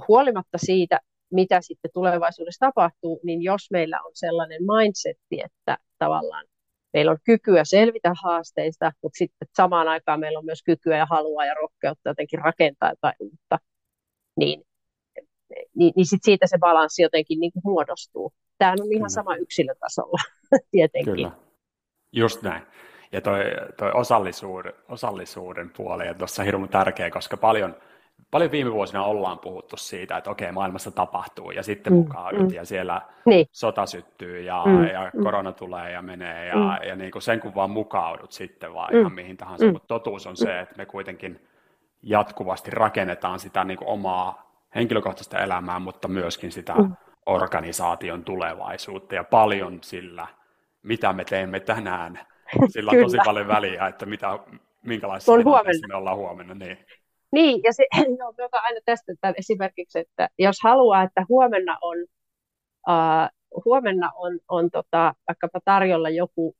[0.08, 1.00] huolimatta siitä,
[1.32, 6.46] mitä sitten tulevaisuudessa tapahtuu, niin jos meillä on sellainen mindsetti, että tavallaan
[6.92, 11.44] meillä on kykyä selvitä haasteista, mutta sitten samaan aikaan meillä on myös kykyä ja halua
[11.44, 13.58] ja rohkeutta jotenkin rakentaa jotain uutta,
[14.36, 14.62] niin,
[15.74, 18.32] niin, niin sit siitä se balanssi jotenkin niin kuin muodostuu.
[18.58, 20.18] Tämä on ihan sama yksilötasolla
[20.72, 21.14] tietenkin.
[21.14, 21.32] Kyllä,
[22.12, 22.62] just näin.
[23.12, 23.44] Ja toi,
[23.76, 27.76] toi osallisuuden, osallisuuden puoli on tuossa hirveän tärkeä, koska paljon–
[28.30, 32.54] paljon viime vuosina ollaan puhuttu siitä, että okei, maailmassa tapahtuu ja sitten mm, mukaudut mm.
[32.54, 33.46] ja siellä niin.
[33.52, 35.22] sota syttyy ja, mm, ja mm.
[35.22, 36.88] korona tulee ja menee ja, mm.
[36.88, 39.00] ja niin kuin sen kun vaan mukaudut sitten vaan mm.
[39.00, 39.72] ihan mihin tahansa, mm.
[39.72, 41.46] mutta totuus on se, että me kuitenkin
[42.02, 46.96] jatkuvasti rakennetaan sitä niin kuin omaa henkilökohtaista elämää, mutta myöskin sitä mm.
[47.26, 50.26] organisaation tulevaisuutta ja paljon sillä,
[50.82, 52.20] mitä me teemme tänään,
[52.72, 54.38] sillä on tosi paljon väliä, että mitä,
[54.82, 55.32] minkälaisessa
[55.88, 56.54] me ollaan huomenna.
[56.54, 56.78] Niin.
[57.32, 57.84] Niin, ja se,
[58.18, 61.96] no, me aina tästä että esimerkiksi, että jos haluaa, että huomenna on,
[62.88, 66.56] uh, huomenna on, on tota, vaikkapa tarjolla joku,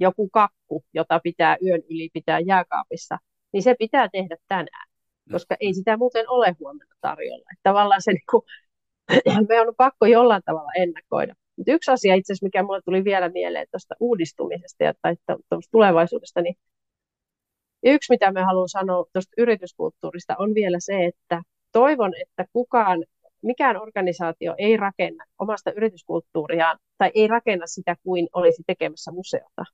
[0.00, 3.18] joku kakku, jota pitää yön yli pitää jääkaapissa,
[3.52, 4.88] niin se pitää tehdä tänään,
[5.32, 7.44] koska ei sitä muuten ole huomenna tarjolla.
[7.52, 8.42] Että tavallaan se, niin kuin,
[9.48, 11.34] me on pakko jollain tavalla ennakoida.
[11.56, 15.16] Mutta yksi asia itse asiassa, mikä minulle tuli vielä mieleen tuosta uudistumisesta ja tai
[15.70, 16.54] tulevaisuudesta, niin
[17.82, 23.04] Yksi, mitä me haluan sanoa tuosta yrityskulttuurista, on vielä se, että toivon, että kukaan,
[23.42, 29.64] mikään organisaatio ei rakenna omasta yrityskulttuuriaan tai ei rakenna sitä kuin olisi tekemässä museota.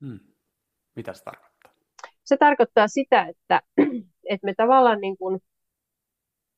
[0.00, 0.20] Hmm.
[0.96, 1.72] Mitä se tarkoittaa?
[2.24, 3.62] Se tarkoittaa sitä, että,
[4.30, 5.40] että me tavallaan niin kuin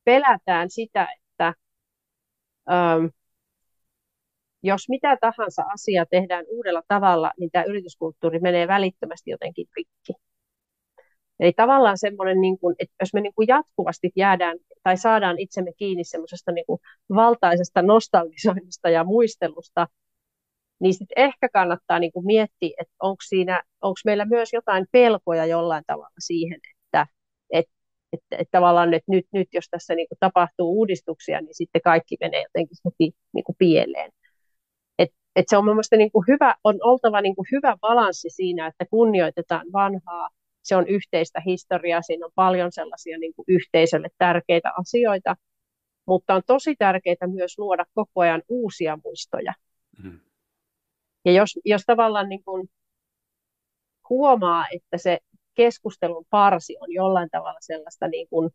[0.05, 1.55] pelätään sitä, että
[2.71, 3.07] ähm,
[4.67, 10.13] jos mitä tahansa asiaa tehdään uudella tavalla, niin tämä yrityskulttuuri menee välittömästi jotenkin rikki.
[11.41, 15.73] Eli tavallaan semmoinen, niin kuin, että jos me niin kuin jatkuvasti jäädään tai saadaan itsemme
[15.77, 16.81] kiinni semmoisesta niin kuin
[17.15, 19.89] valtaisesta nostalgisoinnista ja muistelusta,
[20.81, 25.47] niin sitten ehkä kannattaa niin kuin miettiä, että onko, siinä, onko meillä myös jotain pelkoja
[25.47, 27.07] jollain tavalla siihen, että,
[27.51, 27.73] että,
[28.13, 32.17] että, että tavallaan että nyt, nyt jos tässä niin kuin tapahtuu uudistuksia, niin sitten kaikki
[32.21, 34.11] menee jotenkin heti niin kuin pieleen
[35.37, 38.85] että se on mielestäni niin kuin hyvä, on oltava niin kuin hyvä balanssi siinä, että
[38.91, 40.29] kunnioitetaan vanhaa,
[40.63, 45.37] se on yhteistä historiaa, siinä on paljon sellaisia niin kuin yhteisölle tärkeitä asioita,
[46.07, 49.55] mutta on tosi tärkeää myös luoda koko ajan uusia muistoja.
[50.03, 50.21] Mm.
[51.25, 52.69] Ja jos, jos tavallaan niin kuin
[54.11, 55.19] huomaa, että se
[55.55, 58.51] keskustelun parsi on jollain tavalla sellaista niin kuin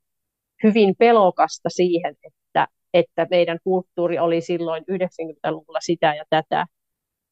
[0.64, 6.66] hyvin pelokasta siihen, että että meidän kulttuuri oli silloin 90-luvulla sitä ja tätä,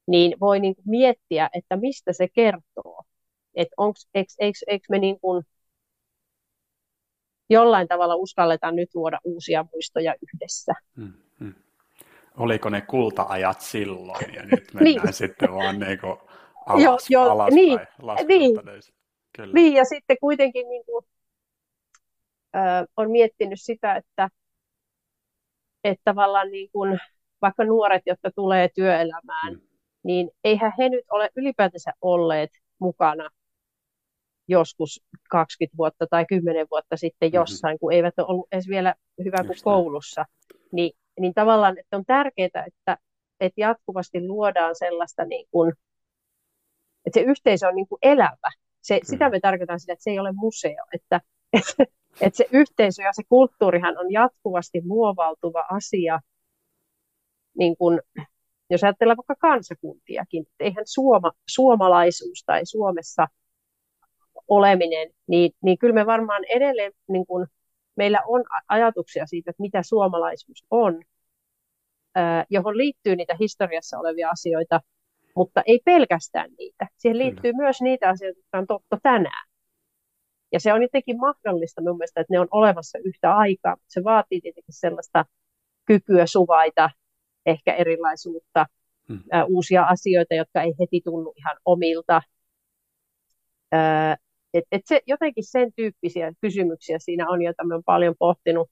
[0.07, 3.03] niin voi niin kuin miettiä, että mistä se kertoo.
[3.55, 3.75] Että
[4.13, 5.43] eikö, eikö, eikö me niin kuin
[7.49, 10.73] jollain tavalla uskalletaan nyt luoda uusia muistoja yhdessä.
[10.95, 11.53] Hmm, hmm.
[12.37, 15.13] Oliko ne kulta-ajat silloin ja nyt mennään niin.
[15.13, 16.17] sitten vaan niin kuin
[16.65, 17.79] alas, jo, jo, alaspäin, niin,
[18.27, 18.55] niin,
[19.35, 19.53] Kyllä.
[19.53, 21.05] niin, ja sitten kuitenkin niin kuin,
[22.55, 24.29] äh, on miettinyt sitä, että
[25.83, 26.99] että tavallaan niin kuin,
[27.41, 29.61] vaikka nuoret, jotka tulee työelämään, mm.
[30.03, 32.49] niin eihän he nyt ole ylipäätänsä olleet
[32.79, 33.29] mukana
[34.47, 37.35] joskus 20 vuotta tai 10 vuotta sitten mm-hmm.
[37.35, 37.79] jossain, mm-hmm.
[37.79, 40.25] kun eivät ole ollut edes vielä hyvä kuin koulussa.
[40.71, 42.97] Niin, niin tavallaan että on tärkeää, että,
[43.39, 45.73] että jatkuvasti luodaan sellaista, niin kuin,
[47.05, 48.51] että se yhteisö on niin kuin elävä.
[48.81, 50.85] Se, sitä me tarkoitan sitä, että se ei ole museo.
[50.93, 51.21] Että,
[51.53, 51.85] että
[52.21, 56.19] että se yhteisö ja se kulttuurihan on jatkuvasti muovautuva asia,
[57.57, 58.01] niin kun,
[58.69, 63.27] jos ajatellaan vaikka kansakuntiakin, eihän suoma, suomalaisuus tai Suomessa
[64.47, 67.47] oleminen, niin, niin kyllä me varmaan edelleen, niin kun,
[67.95, 71.01] meillä on ajatuksia siitä, että mitä suomalaisuus on,
[72.49, 74.81] johon liittyy niitä historiassa olevia asioita,
[75.35, 76.87] mutta ei pelkästään niitä.
[76.97, 77.63] Siihen liittyy Kyllä.
[77.63, 79.48] myös niitä asioita, jotka on totta tänään.
[80.51, 84.03] Ja se on jotenkin mahdollista mun mielestä, että ne on olemassa yhtä aikaa, mutta se
[84.03, 85.25] vaatii tietenkin sellaista
[85.85, 86.89] kykyä suvaita
[87.45, 88.65] ehkä erilaisuutta,
[89.07, 89.23] hmm.
[89.31, 92.21] ää, uusia asioita, jotka ei heti tunnu ihan omilta.
[93.71, 94.17] Ää,
[94.53, 98.69] et, et se, jotenkin sen tyyppisiä kysymyksiä siinä on, joita on paljon pohtinut.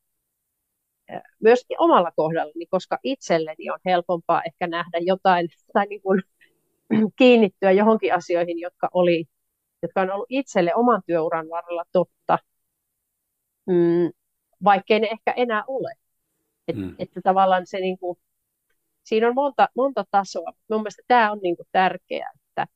[1.44, 6.22] myös omalla kohdallani, koska itselleni on helpompaa ehkä nähdä jotain tai niin kuin
[7.20, 9.26] kiinnittyä johonkin asioihin, jotka, oli,
[9.88, 12.40] jotka on ollut itselle oman työuran varrella totta,
[13.66, 14.12] mm,
[14.64, 15.94] vaikkei ne ehkä enää ole.
[16.68, 16.96] Et, mm.
[17.00, 18.18] Että tavallaan se niin kuin,
[19.04, 20.52] siinä on monta, monta tasoa.
[20.70, 22.68] Mun mielestä tämä on niin kuin tärkeää, että,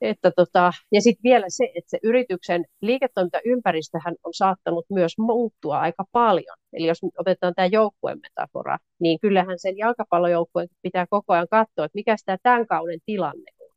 [0.00, 6.04] että tota, ja sitten vielä se, että se yrityksen liiketoimintaympäristöhän on saattanut myös muuttua aika
[6.12, 6.56] paljon.
[6.72, 11.96] Eli jos otetaan tämä joukkueen metafora, niin kyllähän sen jalkapallojoukkueen pitää koko ajan katsoa, että
[11.96, 13.76] mikä tämä tämän kauden tilanne on.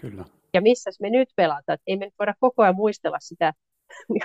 [0.00, 0.24] Kyllä.
[0.54, 1.74] Ja missä me nyt pelataan.
[1.74, 3.52] Että ei me nyt voida koko ajan muistella sitä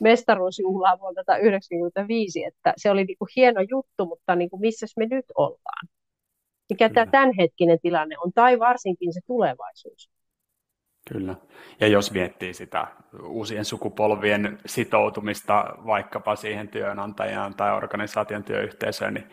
[0.00, 5.06] mestaruusjuhlaa vuonna 1995, että se oli niin kuin hieno juttu, mutta niin kuin missä me
[5.06, 5.88] nyt ollaan?
[6.70, 10.10] Mikä tämä tämänhetkinen tilanne on, tai varsinkin se tulevaisuus.
[11.12, 11.34] Kyllä.
[11.80, 12.86] Ja jos miettii sitä
[13.22, 19.26] uusien sukupolvien sitoutumista vaikkapa siihen työnantajaan tai organisaation työyhteisöön, niin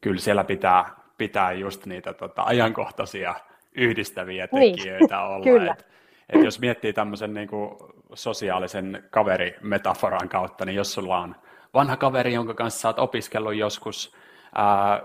[0.00, 3.34] kyllä siellä pitää, pitää just niitä tota, ajankohtaisia
[3.76, 4.76] yhdistäviä niin.
[4.76, 5.26] tekijöitä niin.
[5.30, 5.44] olla.
[5.44, 5.72] Kyllä.
[5.72, 5.86] Et,
[6.28, 7.70] et jos miettii tämmöisen niin kuin
[8.14, 11.34] sosiaalisen kaverimetaforan kautta, niin jos sulla on
[11.74, 14.16] vanha kaveri, jonka kanssa olet opiskellut joskus,
[14.54, 15.02] ää,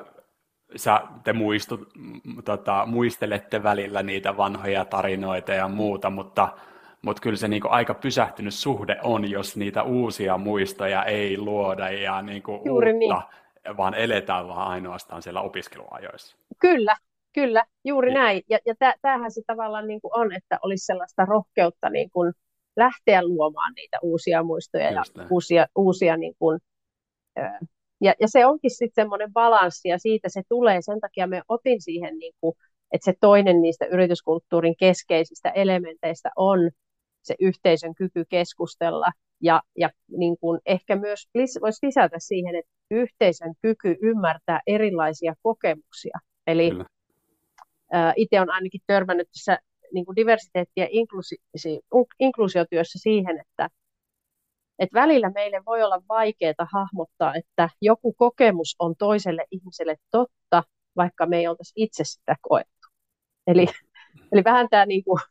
[0.75, 1.89] sä, te muistut,
[2.45, 6.47] tota, muistelette välillä niitä vanhoja tarinoita ja muuta, mutta,
[7.01, 12.21] mutta kyllä se niinku aika pysähtynyt suhde on, jos niitä uusia muistoja ei luoda ja
[12.21, 13.21] niinku Juuri uutta,
[13.65, 13.77] niin.
[13.77, 16.37] vaan eletään vaan ainoastaan siellä opiskeluajoissa.
[16.59, 16.95] Kyllä,
[17.35, 18.13] kyllä, juuri ja.
[18.13, 18.41] näin.
[18.49, 22.33] Ja, ja tämähän se tavallaan niin kuin on, että olisi sellaista rohkeutta niin kuin
[22.75, 25.33] lähteä luomaan niitä uusia muistoja Just ja näin.
[25.33, 26.59] uusia, uusia niin kuin,
[28.01, 30.81] ja, ja se onkin sitten semmoinen balanssi ja siitä se tulee.
[30.81, 32.53] Sen takia me otin siihen, niin kuin,
[32.91, 36.71] että se toinen niistä yrityskulttuurin keskeisistä elementeistä on
[37.23, 39.11] se yhteisön kyky keskustella
[39.41, 45.33] ja, ja niin kuin ehkä myös lis, voisi lisätä siihen, että yhteisön kyky ymmärtää erilaisia
[45.41, 46.19] kokemuksia.
[46.47, 46.71] Eli
[48.15, 49.59] itse on ainakin törmännyt tässä
[49.93, 51.81] niin kuin diversiteetti- ja inklusi-
[52.19, 53.69] inkluusiotyössä siihen, että
[54.79, 60.63] että välillä meille voi olla vaikeaa hahmottaa, että joku kokemus on toiselle ihmiselle totta,
[60.95, 62.87] vaikka me ei oltaisi itse sitä koettu.
[63.47, 63.65] Eli,
[64.31, 65.21] eli vähän tämä, niin kuin,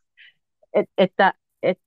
[0.73, 1.33] että, että,
[1.63, 1.83] että,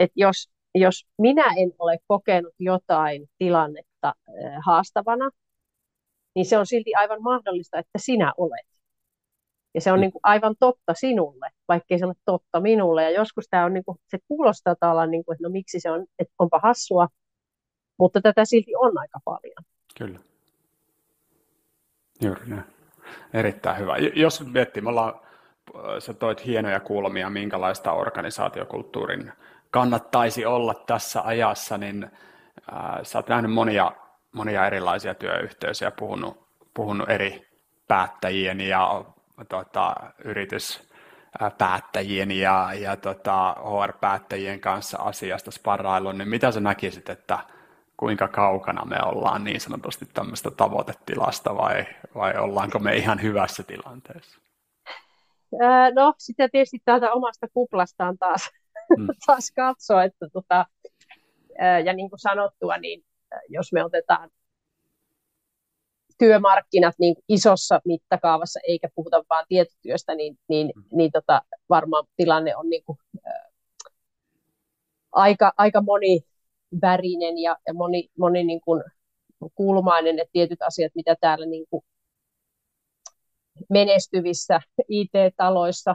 [0.00, 4.14] että jos, jos minä en ole kokenut jotain tilannetta
[4.66, 5.30] haastavana,
[6.34, 8.69] niin se on silti aivan mahdollista, että sinä olet.
[9.74, 13.04] Ja se on niin kuin aivan totta sinulle, vaikkei se ole totta minulle.
[13.04, 15.90] Ja joskus tämä on, niin kuin, se kuulostaa tavallaan, niin kuin, että no miksi se
[15.90, 17.08] on, että onpa hassua,
[17.98, 19.64] mutta tätä silti on aika paljon.
[19.98, 20.18] Kyllä.
[22.22, 22.64] Juuri näin.
[23.32, 23.96] Erittäin hyvä.
[24.14, 25.20] Jos miettii, me ollaan,
[25.98, 29.32] sä toit hienoja kulmia, minkälaista organisaatiokulttuurin
[29.70, 32.04] kannattaisi olla tässä ajassa, niin
[32.72, 33.92] äh, sä oot nähnyt monia,
[34.32, 37.48] monia erilaisia työyhteisöjä, puhunut, puhunut eri
[37.88, 39.04] päättäjien ja
[39.48, 47.38] tota, yrityspäättäjien ja, ja tota, HR-päättäjien kanssa asiasta sparrailun, niin mitä sä näkisit, että
[47.96, 54.40] kuinka kaukana me ollaan niin sanotusti tämmöistä tavoitetilasta vai, vai ollaanko me ihan hyvässä tilanteessa?
[55.94, 58.50] no, sitten tietysti täältä omasta kuplastaan taas,
[58.96, 59.06] hmm.
[59.26, 60.66] taas katsoa, että tota,
[61.84, 63.04] ja niin kuin sanottua, niin
[63.48, 64.30] jos me otetaan
[66.20, 70.82] työmarkkinat niin isossa mittakaavassa, eikä puhuta vain tietotyöstä, niin, niin, mm.
[70.92, 73.50] niin tota, varmaan tilanne on niin kuin, ää,
[75.12, 78.82] aika, aika monivärinen ja, ja moni, moni niin kuin
[79.54, 81.82] kulmainen, että tietyt asiat, mitä täällä niin kuin
[83.70, 85.94] menestyvissä IT-taloissa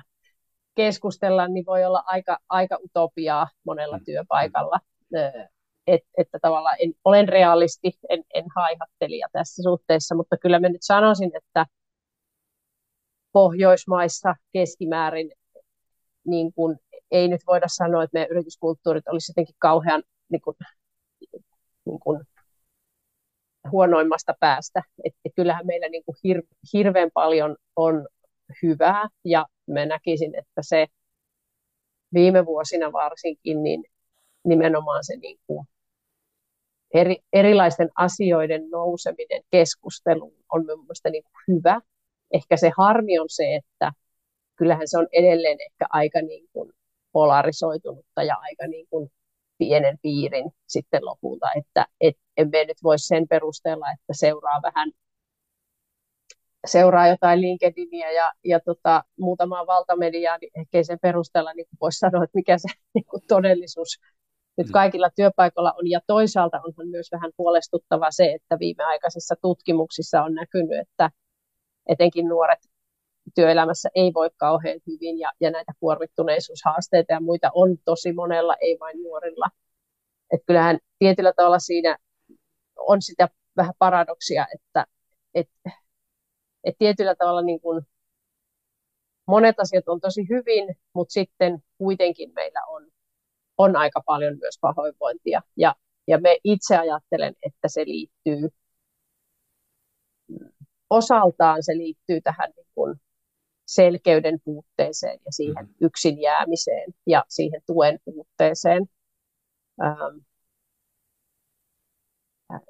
[0.76, 4.06] keskustellaan, niin voi olla aika, aika utopiaa monella mm.
[4.06, 4.80] työpaikalla
[5.14, 5.55] et,
[5.88, 11.32] että tavallaan en, olen realisti, en, en haihattelija tässä suhteessa, mutta kyllä mä nyt sanoisin,
[11.38, 11.66] että
[13.32, 15.32] Pohjoismaissa keskimäärin
[16.28, 16.78] niin kun,
[17.12, 20.56] ei nyt voida sanoa, että meidän yrityskulttuurit olisi jotenkin kauhean niin kun,
[21.86, 22.24] niin kun,
[23.72, 24.84] huonoimmasta päästä.
[25.04, 28.08] Et, et kyllähän meillä niin kun hir, hirveän paljon on
[28.64, 30.88] hyvää ja mä näkisin, että se
[32.14, 33.84] viime vuosina varsinkin, niin
[34.46, 35.68] nimenomaan se niin kuin
[36.96, 41.82] eri, erilaisten asioiden nouseminen keskusteluun on mielestäni niin hyvä.
[42.34, 43.92] Ehkä se harmi on se, että
[44.56, 46.74] kyllähän se on edelleen ehkä aika niin kuin
[47.12, 49.12] polarisoitunutta ja aika niin kuin
[49.58, 54.92] pienen piirin sitten lopulta, että et, emme nyt voi sen perusteella, että seuraa vähän
[56.68, 62.24] seuraa jotain LinkedInia ja, ja tota, muutamaa valtamediaa, niin ehkä sen perusteella niin voisi sanoa,
[62.24, 64.00] että mikä se niin todellisuus
[64.58, 64.72] nyt mm.
[64.72, 65.90] kaikilla työpaikoilla on.
[65.90, 71.12] Ja toisaalta onhan myös vähän huolestuttava se, että viimeaikaisissa tutkimuksissa on näkynyt, että
[71.90, 72.60] etenkin nuoret
[73.36, 78.78] työelämässä ei voi kauhean hyvin ja, ja näitä kuormittuneisuushaasteita ja muita on tosi monella, ei
[78.80, 79.46] vain nuorilla.
[80.34, 81.98] Et kyllähän tietyllä tavalla siinä
[82.78, 84.86] on sitä vähän paradoksia, että
[85.34, 85.50] et,
[86.64, 87.82] et tietyllä tavalla niin kuin
[89.28, 92.88] monet asiat on tosi hyvin, mutta sitten kuitenkin meillä on,
[93.58, 95.42] on aika paljon myös pahoinvointia.
[95.58, 95.76] Ja,
[96.08, 98.50] ja me itse ajattelen, että se liittyy
[100.90, 102.96] osaltaan se liittyy tähän niin kuin
[103.66, 105.86] selkeyden puutteeseen ja siihen mm-hmm.
[105.88, 108.86] yksin jäämiseen ja siihen tuen puutteeseen.
[109.84, 110.18] Ähm,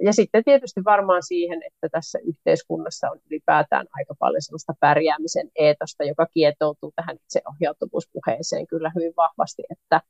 [0.01, 6.03] ja sitten tietysti varmaan siihen, että tässä yhteiskunnassa on ylipäätään aika paljon sellaista pärjäämisen eetosta,
[6.03, 10.01] joka kietoutuu tähän itseohjautuvuuspuheeseen kyllä hyvin vahvasti, että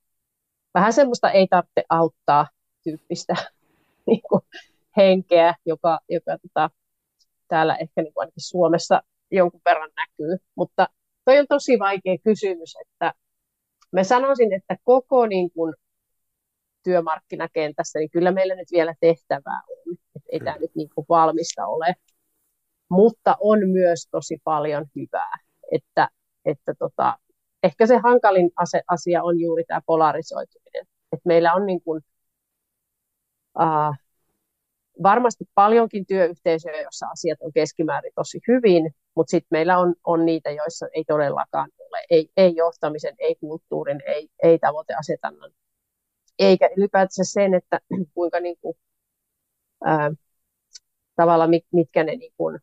[0.76, 2.48] vähän semmoista ei tarvitse auttaa
[2.84, 3.36] tyyppistä
[4.08, 4.42] niin kuin,
[4.98, 6.70] henkeä, joka, joka tota,
[7.48, 9.02] täällä ehkä niin kuin ainakin Suomessa
[9.32, 10.38] jonkun verran näkyy.
[10.56, 10.88] Mutta
[11.26, 13.14] toi on tosi vaikea kysymys, että
[13.92, 15.74] mä sanoisin, että koko niin kuin,
[16.84, 19.96] työmarkkinakentässä, niin kyllä meillä nyt vielä tehtävää on.
[20.16, 21.96] Että ei tämä nyt niin kuin valmista ole.
[22.90, 25.38] Mutta on myös tosi paljon hyvää.
[25.72, 26.10] Että,
[26.46, 27.18] että tota,
[27.66, 28.52] ehkä se hankalin
[28.88, 30.88] asia on juuri tämä polarisoituminen.
[31.12, 32.02] Että meillä on niin kuin,
[33.60, 33.96] uh,
[35.04, 40.52] varmasti paljonkin työyhteisöjä, joissa asiat on keskimäärin tosi hyvin, mutta sitten meillä on, on niitä,
[40.52, 45.52] joissa ei todellakaan ole, ei, ei johtamisen, ei kulttuurin, ei, ei tavoiteasetannan,
[46.40, 47.80] eikä ylipäätänsä sen, että
[48.16, 48.78] kuinka niin kuin,
[49.86, 50.12] ää,
[51.16, 52.60] tavalla mitkä ne niin niin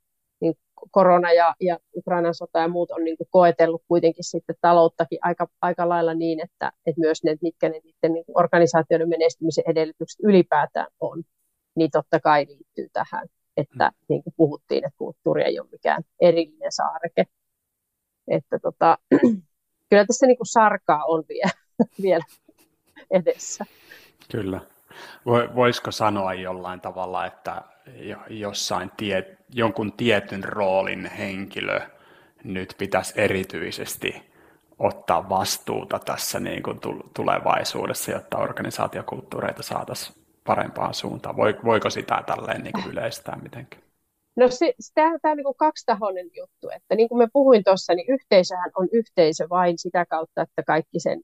[0.91, 5.49] korona ja, ja Ukrainan sota ja muut on niin kuin koetellut kuitenkin sitten talouttakin aika,
[5.63, 10.21] aika lailla niin, että, että myös ne, mitkä ne niiden niin kuin organisaatioiden menestymisen edellytykset
[10.23, 11.23] ylipäätään on
[11.77, 14.05] niin totta kai liittyy tähän, että mm.
[14.09, 17.25] niin kuin puhuttiin, että kulttuuri ei ole mikään erillinen saareke.
[18.29, 18.99] Että tota,
[19.91, 21.53] kyllä tässä niin kuin sarkaa on vielä,
[22.03, 22.25] vielä
[23.11, 23.67] edessä.
[24.31, 24.61] Kyllä.
[25.55, 27.63] Voisiko sanoa jollain tavalla, että
[28.29, 31.81] jossain tie, jonkun tietyn roolin henkilö
[32.45, 34.33] nyt pitäisi erityisesti
[34.79, 36.81] ottaa vastuuta tässä niin kuin
[37.15, 41.37] tulevaisuudessa, jotta organisaatiokulttuureita saataisiin parempaan suuntaan?
[41.65, 43.83] Voiko sitä tälleen niin kuin yleistää mitenkään?
[44.37, 47.95] No se, tämä, tämä on niin kuin kaksitahoinen juttu, että niin kuin me puhuin tuossa,
[47.95, 51.21] niin yhteisöhän on yhteisö vain sitä kautta, että kaikki sen,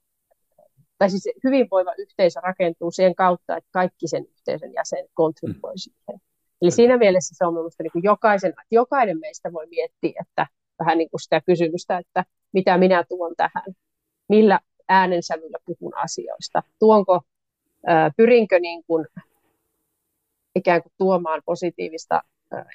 [0.98, 5.78] tai siis hyvinvoiva yhteisö rakentuu siihen kautta, että kaikki sen yhteisön jäsenet kontribuoi mm.
[5.78, 6.20] siihen.
[6.62, 10.46] Eli siinä mielessä se on minusta niin kuin jokaisen, jokainen meistä voi miettiä, että
[10.78, 13.74] vähän niin kuin sitä kysymystä, että mitä minä tuon tähän,
[14.28, 17.20] millä äänensävyllä puhun asioista, tuonko
[18.16, 19.06] pyrinkö niin kuin
[20.54, 22.22] ikään kuin tuomaan positiivista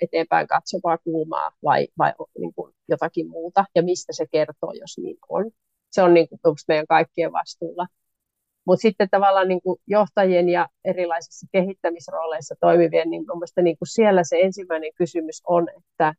[0.02, 5.18] eteenpäin katsovaa kulmaa vai, vai niin kuin jotakin muuta, ja mistä se kertoo, jos niin
[5.30, 5.52] on.
[5.92, 7.88] Se on niin kuin meidän kaikkien vastuulla.
[8.66, 14.24] Mutta sitten tavallaan niin kuin johtajien ja erilaisissa kehittämisrooleissa toimivien, niin mielestäni niin kuin siellä
[14.24, 16.14] se ensimmäinen kysymys on, että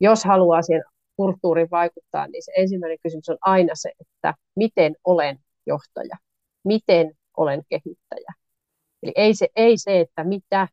[0.00, 0.84] jos haluaa siihen
[1.16, 6.16] kulttuuriin vaikuttaa, niin se ensimmäinen kysymys on aina se, että miten olen johtaja,
[6.64, 8.32] miten olen kehittäjä.
[9.02, 10.68] Eli ei se, ei se että mitä,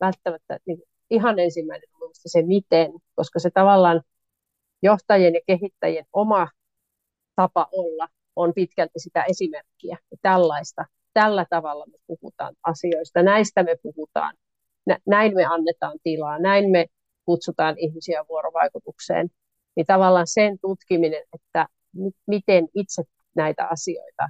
[0.00, 0.78] välttämättä niin
[1.10, 4.02] ihan ensimmäinen on se miten, koska se tavallaan
[4.82, 6.48] johtajien ja kehittäjien oma
[7.36, 9.98] tapa olla on pitkälti sitä esimerkkiä.
[10.10, 14.34] Ja tällaista, tällä tavalla me puhutaan asioista, näistä me puhutaan,
[15.06, 16.86] näin me annetaan tilaa, näin me
[17.24, 19.30] kutsutaan ihmisiä vuorovaikutukseen.
[19.76, 21.66] Niin tavallaan sen tutkiminen, että
[22.26, 23.02] miten itse
[23.36, 24.28] näitä asioita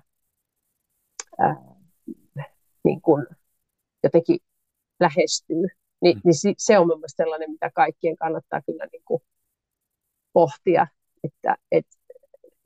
[2.85, 3.27] niin kuin
[4.03, 4.39] jotenkin
[5.01, 5.67] lähestyy,
[6.01, 6.21] niin, mm.
[6.25, 9.23] niin se on mielestäni sellainen, mitä kaikkien kannattaa kyllä niin kuin
[10.33, 10.87] pohtia.
[11.25, 11.87] Että, et,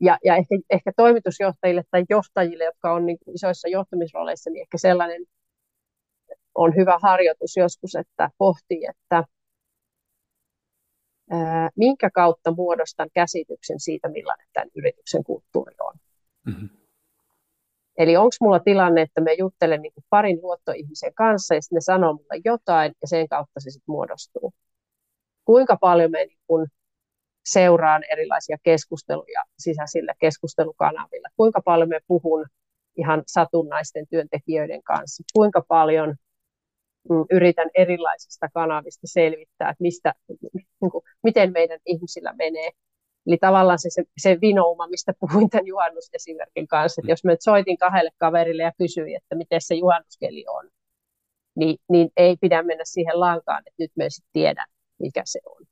[0.01, 5.25] ja ja ehkä, ehkä toimitusjohtajille tai johtajille, jotka on niin isoissa johtamisrooleissa, niin ehkä sellainen
[6.55, 9.23] on hyvä harjoitus joskus, että pohtii, että
[11.31, 15.93] ää, minkä kautta muodostan käsityksen siitä, millainen tämän yrityksen kulttuuri on.
[16.45, 16.69] Mm-hmm.
[17.97, 22.13] Eli onko mulla tilanne, että me juttelen niin parin luottoihmisen kanssa ja sitten ne sanoo
[22.13, 24.53] mulle jotain ja sen kautta se sitten muodostuu.
[25.45, 26.67] Kuinka paljon me niin kun
[27.51, 32.45] seuraan erilaisia keskusteluja sisäisillä keskustelukanavilla, kuinka paljon me puhun
[32.97, 36.15] ihan satunnaisten työntekijöiden kanssa, kuinka paljon
[37.09, 40.13] mm, yritän erilaisista kanavista selvittää, että mistä,
[40.81, 42.71] niin kuin, miten meidän ihmisillä menee,
[43.27, 47.77] Eli tavallaan se, se, se vinouma, mistä puhuin tämän juhannusesimerkin kanssa, että jos mä soitin
[47.77, 50.69] kahdelle kaverille ja kysyin, että miten se juhannuskeli on,
[51.55, 54.65] niin, niin ei pidä mennä siihen lankaan, että nyt me sitten tiedän,
[54.99, 55.65] mikä se on.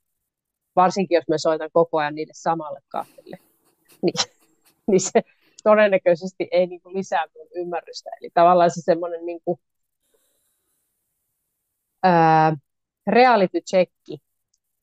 [0.75, 3.37] Varsinkin, jos mä soitan koko ajan niille samalle kahdelle,
[4.01, 4.13] niin,
[4.87, 5.21] niin se
[5.63, 8.09] todennäköisesti ei niin kuin lisää mun ymmärrystä.
[8.21, 9.41] Eli tavallaan se semmoinen niin
[13.07, 14.17] reality checki,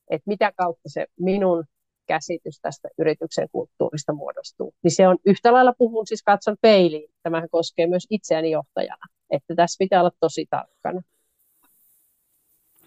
[0.09, 1.63] että mitä kautta se minun
[2.05, 4.73] käsitys tästä yrityksen kulttuurista muodostuu.
[4.83, 7.11] Niin se on yhtä lailla puhun, siis katson peiliin.
[7.23, 11.01] Tämähän koskee myös itseäni johtajana, että tässä pitää olla tosi tarkkana.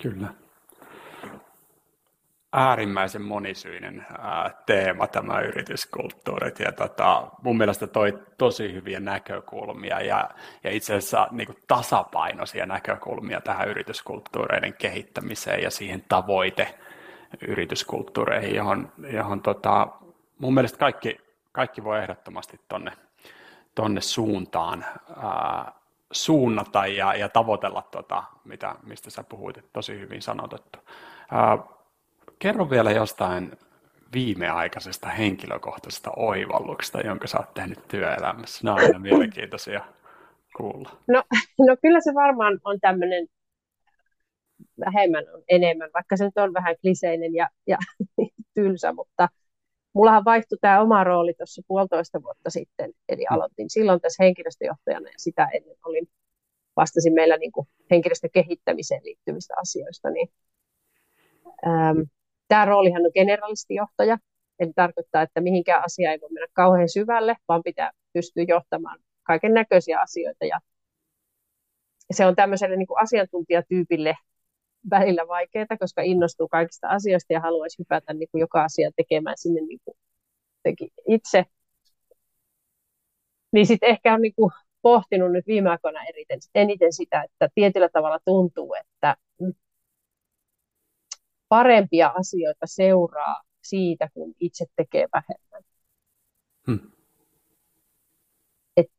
[0.02, 0.45] Kyllä.
[2.58, 10.30] Äärimmäisen monisyinen ää, teema tämä yrityskulttuurit ja tota, mun mielestä toi tosi hyviä näkökulmia ja,
[10.64, 16.78] ja itse asiassa niin kuin tasapainoisia näkökulmia tähän yrityskulttuureiden kehittämiseen ja siihen tavoite
[17.48, 19.88] yrityskulttuureihin, johon, johon tota,
[20.38, 21.18] mun mielestä kaikki,
[21.52, 22.92] kaikki voi ehdottomasti tonne,
[23.74, 24.84] tonne suuntaan
[25.22, 25.72] ää,
[26.12, 30.78] suunnata ja, ja tavoitella, tota, mitä, mistä sä puhuit, tosi hyvin sanotettu.
[31.30, 31.58] Ää,
[32.38, 33.52] kerro vielä jostain
[34.12, 38.60] viimeaikaisesta henkilökohtaisesta oivalluksesta, jonka sä oot tehnyt työelämässä.
[38.64, 39.84] Nämä on aina mielenkiintoisia
[40.56, 40.90] kuulla.
[41.08, 41.22] No,
[41.58, 43.26] no kyllä se varmaan on tämmöinen
[44.80, 47.78] vähemmän on enemmän, vaikka se nyt on vähän kliseinen ja, ja
[48.54, 49.28] tylsä, mutta
[49.92, 53.34] mullahan vaihtui tämä oma rooli tuossa puolitoista vuotta sitten, eli mm.
[53.34, 56.08] aloitin silloin tässä henkilöstöjohtajana ja sitä ennen olin,
[56.76, 60.28] vastasin meillä niin kuin henkilöstön kehittämiseen liittyvistä asioista, niin
[61.66, 62.06] äm,
[62.48, 64.18] tämä roolihan on generalistijohtaja,
[64.58, 69.54] eli tarkoittaa, että mihinkään asia ei voi mennä kauhean syvälle, vaan pitää pystyä johtamaan kaiken
[69.54, 70.60] näköisiä asioita ja
[72.10, 74.14] se on tämmöiselle niin kuin asiantuntijatyypille
[74.90, 79.60] välillä vaikeaa, koska innostuu kaikista asioista ja haluaisi hypätä niin kuin joka asia tekemään sinne
[79.60, 79.96] niin kuin
[81.08, 81.44] itse.
[83.52, 86.00] Niin sitten ehkä on niin kuin pohtinut nyt viime aikoina
[86.54, 89.16] eniten sitä, että tietyllä tavalla tuntuu, että
[91.48, 95.62] parempia asioita seuraa siitä, kun itse tekee vähemmän.
[96.66, 96.90] Hmm.
[98.76, 98.90] Et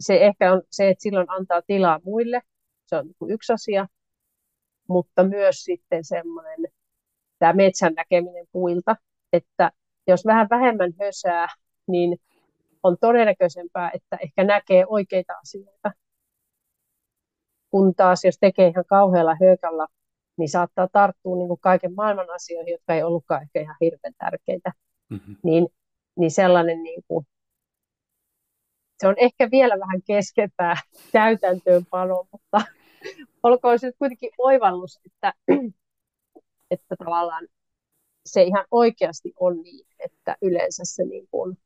[0.00, 2.42] se ehkä on se, että silloin antaa tilaa muille,
[2.86, 3.86] se on niin yksi asia,
[4.88, 6.72] mutta myös sitten semmoinen
[7.38, 8.96] tämä metsän näkeminen puilta,
[9.32, 9.70] että
[10.06, 11.48] jos vähän vähemmän hösää,
[11.86, 12.18] niin
[12.82, 15.92] on todennäköisempää, että ehkä näkee oikeita asioita.
[17.70, 19.86] Kun taas jos tekee ihan kauhealla höykalla,
[20.36, 24.72] niin saattaa tarttua niin kuin kaiken maailman asioihin, jotka ei ollutkaan ehkä ihan hirveän tärkeitä.
[25.10, 25.36] Mm-hmm.
[25.42, 25.68] Niin,
[26.16, 27.26] niin sellainen, niin kuin,
[28.98, 30.76] se on ehkä vielä vähän keskempää
[31.12, 32.60] täytäntöönpano, mutta
[33.42, 35.32] olkoon se kuitenkin oivallus, että,
[36.70, 37.48] että tavallaan
[38.26, 41.58] se ihan oikeasti on niin, että yleensä se niin kuin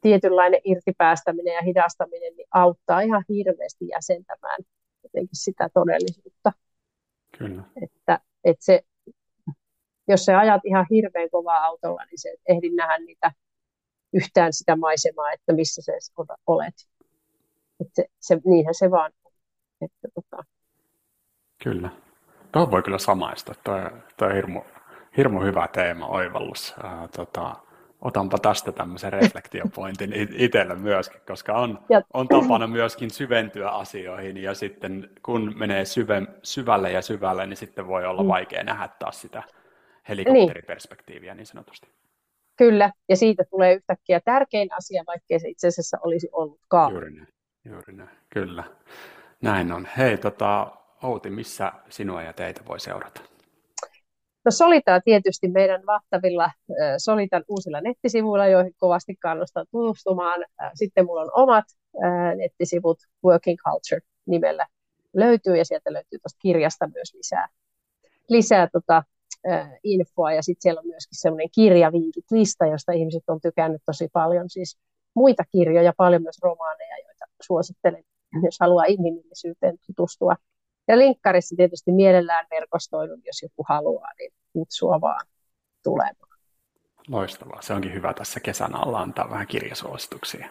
[0.00, 4.58] tietynlainen irtipäästäminen ja hidastaminen niin auttaa ihan hirveästi jäsentämään
[5.02, 6.52] jotenkin sitä todellisuutta.
[7.38, 7.62] Kyllä.
[7.82, 8.82] Että, että se,
[10.08, 13.32] jos sä ajat ihan hirveän kovaa autolla, niin se et ehdi nähdä niitä
[14.12, 15.92] yhtään sitä maisemaa, että missä sä
[16.46, 16.74] olet.
[17.80, 19.12] Että se, se, niinhän se vaan
[19.80, 20.44] että tota...
[21.62, 21.90] Kyllä.
[22.52, 23.54] Tuo voi kyllä samaista.
[23.64, 23.74] Tuo,
[24.16, 24.62] tuo on hirmu,
[25.16, 26.74] hirmu hyvä teema, oivallus.
[26.82, 27.56] Ää, tota,
[28.00, 31.78] otanpa tästä tämmöisen reflektiopointin itselle myöskin, koska on,
[32.14, 37.86] on tapana myöskin syventyä asioihin ja sitten kun menee syve, syvälle ja syvälle, niin sitten
[37.86, 38.28] voi olla mm.
[38.28, 39.42] vaikea nähdä taas sitä
[40.08, 41.88] helikopteriperspektiiviä niin sanotusti.
[42.56, 46.92] Kyllä, ja siitä tulee yhtäkkiä tärkein asia, vaikkei se itse asiassa olisi ollutkaan.
[46.92, 47.28] Juuri näin,
[47.64, 48.10] juuri näin.
[48.28, 48.64] kyllä.
[49.42, 49.88] Näin on.
[49.96, 50.72] Hei, tota,
[51.02, 53.20] Outi, missä sinua ja teitä voi seurata?
[54.50, 56.50] No Solitaa tietysti meidän vahtavilla
[56.98, 60.44] Solitan uusilla nettisivuilla, joihin kovasti kannustan tutustumaan.
[60.74, 61.64] Sitten mulla on omat
[62.36, 64.66] nettisivut Working Culture nimellä
[65.16, 67.48] löytyy ja sieltä löytyy tuosta kirjasta myös lisää,
[68.28, 69.02] lisää tota,
[69.84, 74.78] infoa ja sitten siellä on myöskin semmoinen kirjavinkit-lista, josta ihmiset on tykännyt tosi paljon, siis
[75.14, 78.04] muita kirjoja, paljon myös romaaneja, joita suosittelen
[78.44, 80.36] jos haluaa inhimillisyyteen tutustua.
[80.88, 85.26] Ja linkkarissa tietysti mielellään verkostoidun, jos joku haluaa, niin kutsua vaan
[85.82, 86.38] tulemaan.
[87.08, 87.62] Loistavaa.
[87.62, 90.48] Se onkin hyvä tässä kesän alla antaa vähän kirjasuosituksia.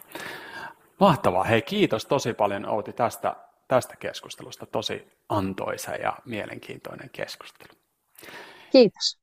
[0.99, 1.43] Mahtavaa.
[1.43, 3.35] Hei, kiitos tosi paljon Outi tästä,
[3.67, 4.65] tästä keskustelusta.
[4.65, 7.73] Tosi antoisa ja mielenkiintoinen keskustelu.
[8.71, 9.19] Kiitos.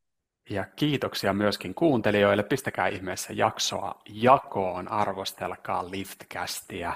[0.51, 2.43] Ja kiitoksia myöskin kuuntelijoille.
[2.43, 6.93] Pistäkää ihmeessä jaksoa jakoon, arvostelkaa Liftcastia.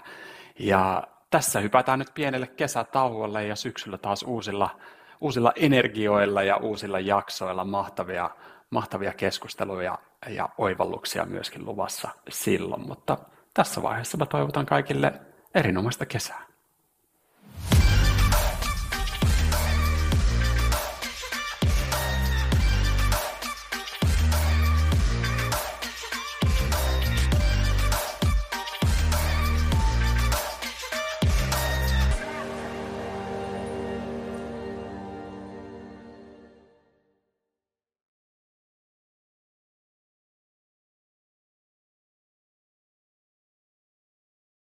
[0.59, 4.81] Ja tässä hypätään nyt pienelle kesätauolle ja syksyllä taas uusilla,
[5.21, 8.31] uusilla energioilla ja uusilla jaksoilla mahtavia,
[8.71, 9.99] mahtavia keskusteluja
[10.29, 13.19] ja oivalluksia myöskin luvassa silloin, mutta
[13.55, 15.13] tässä vaiheessa mä toivotan kaikille
[15.55, 16.50] erinomaista kesää.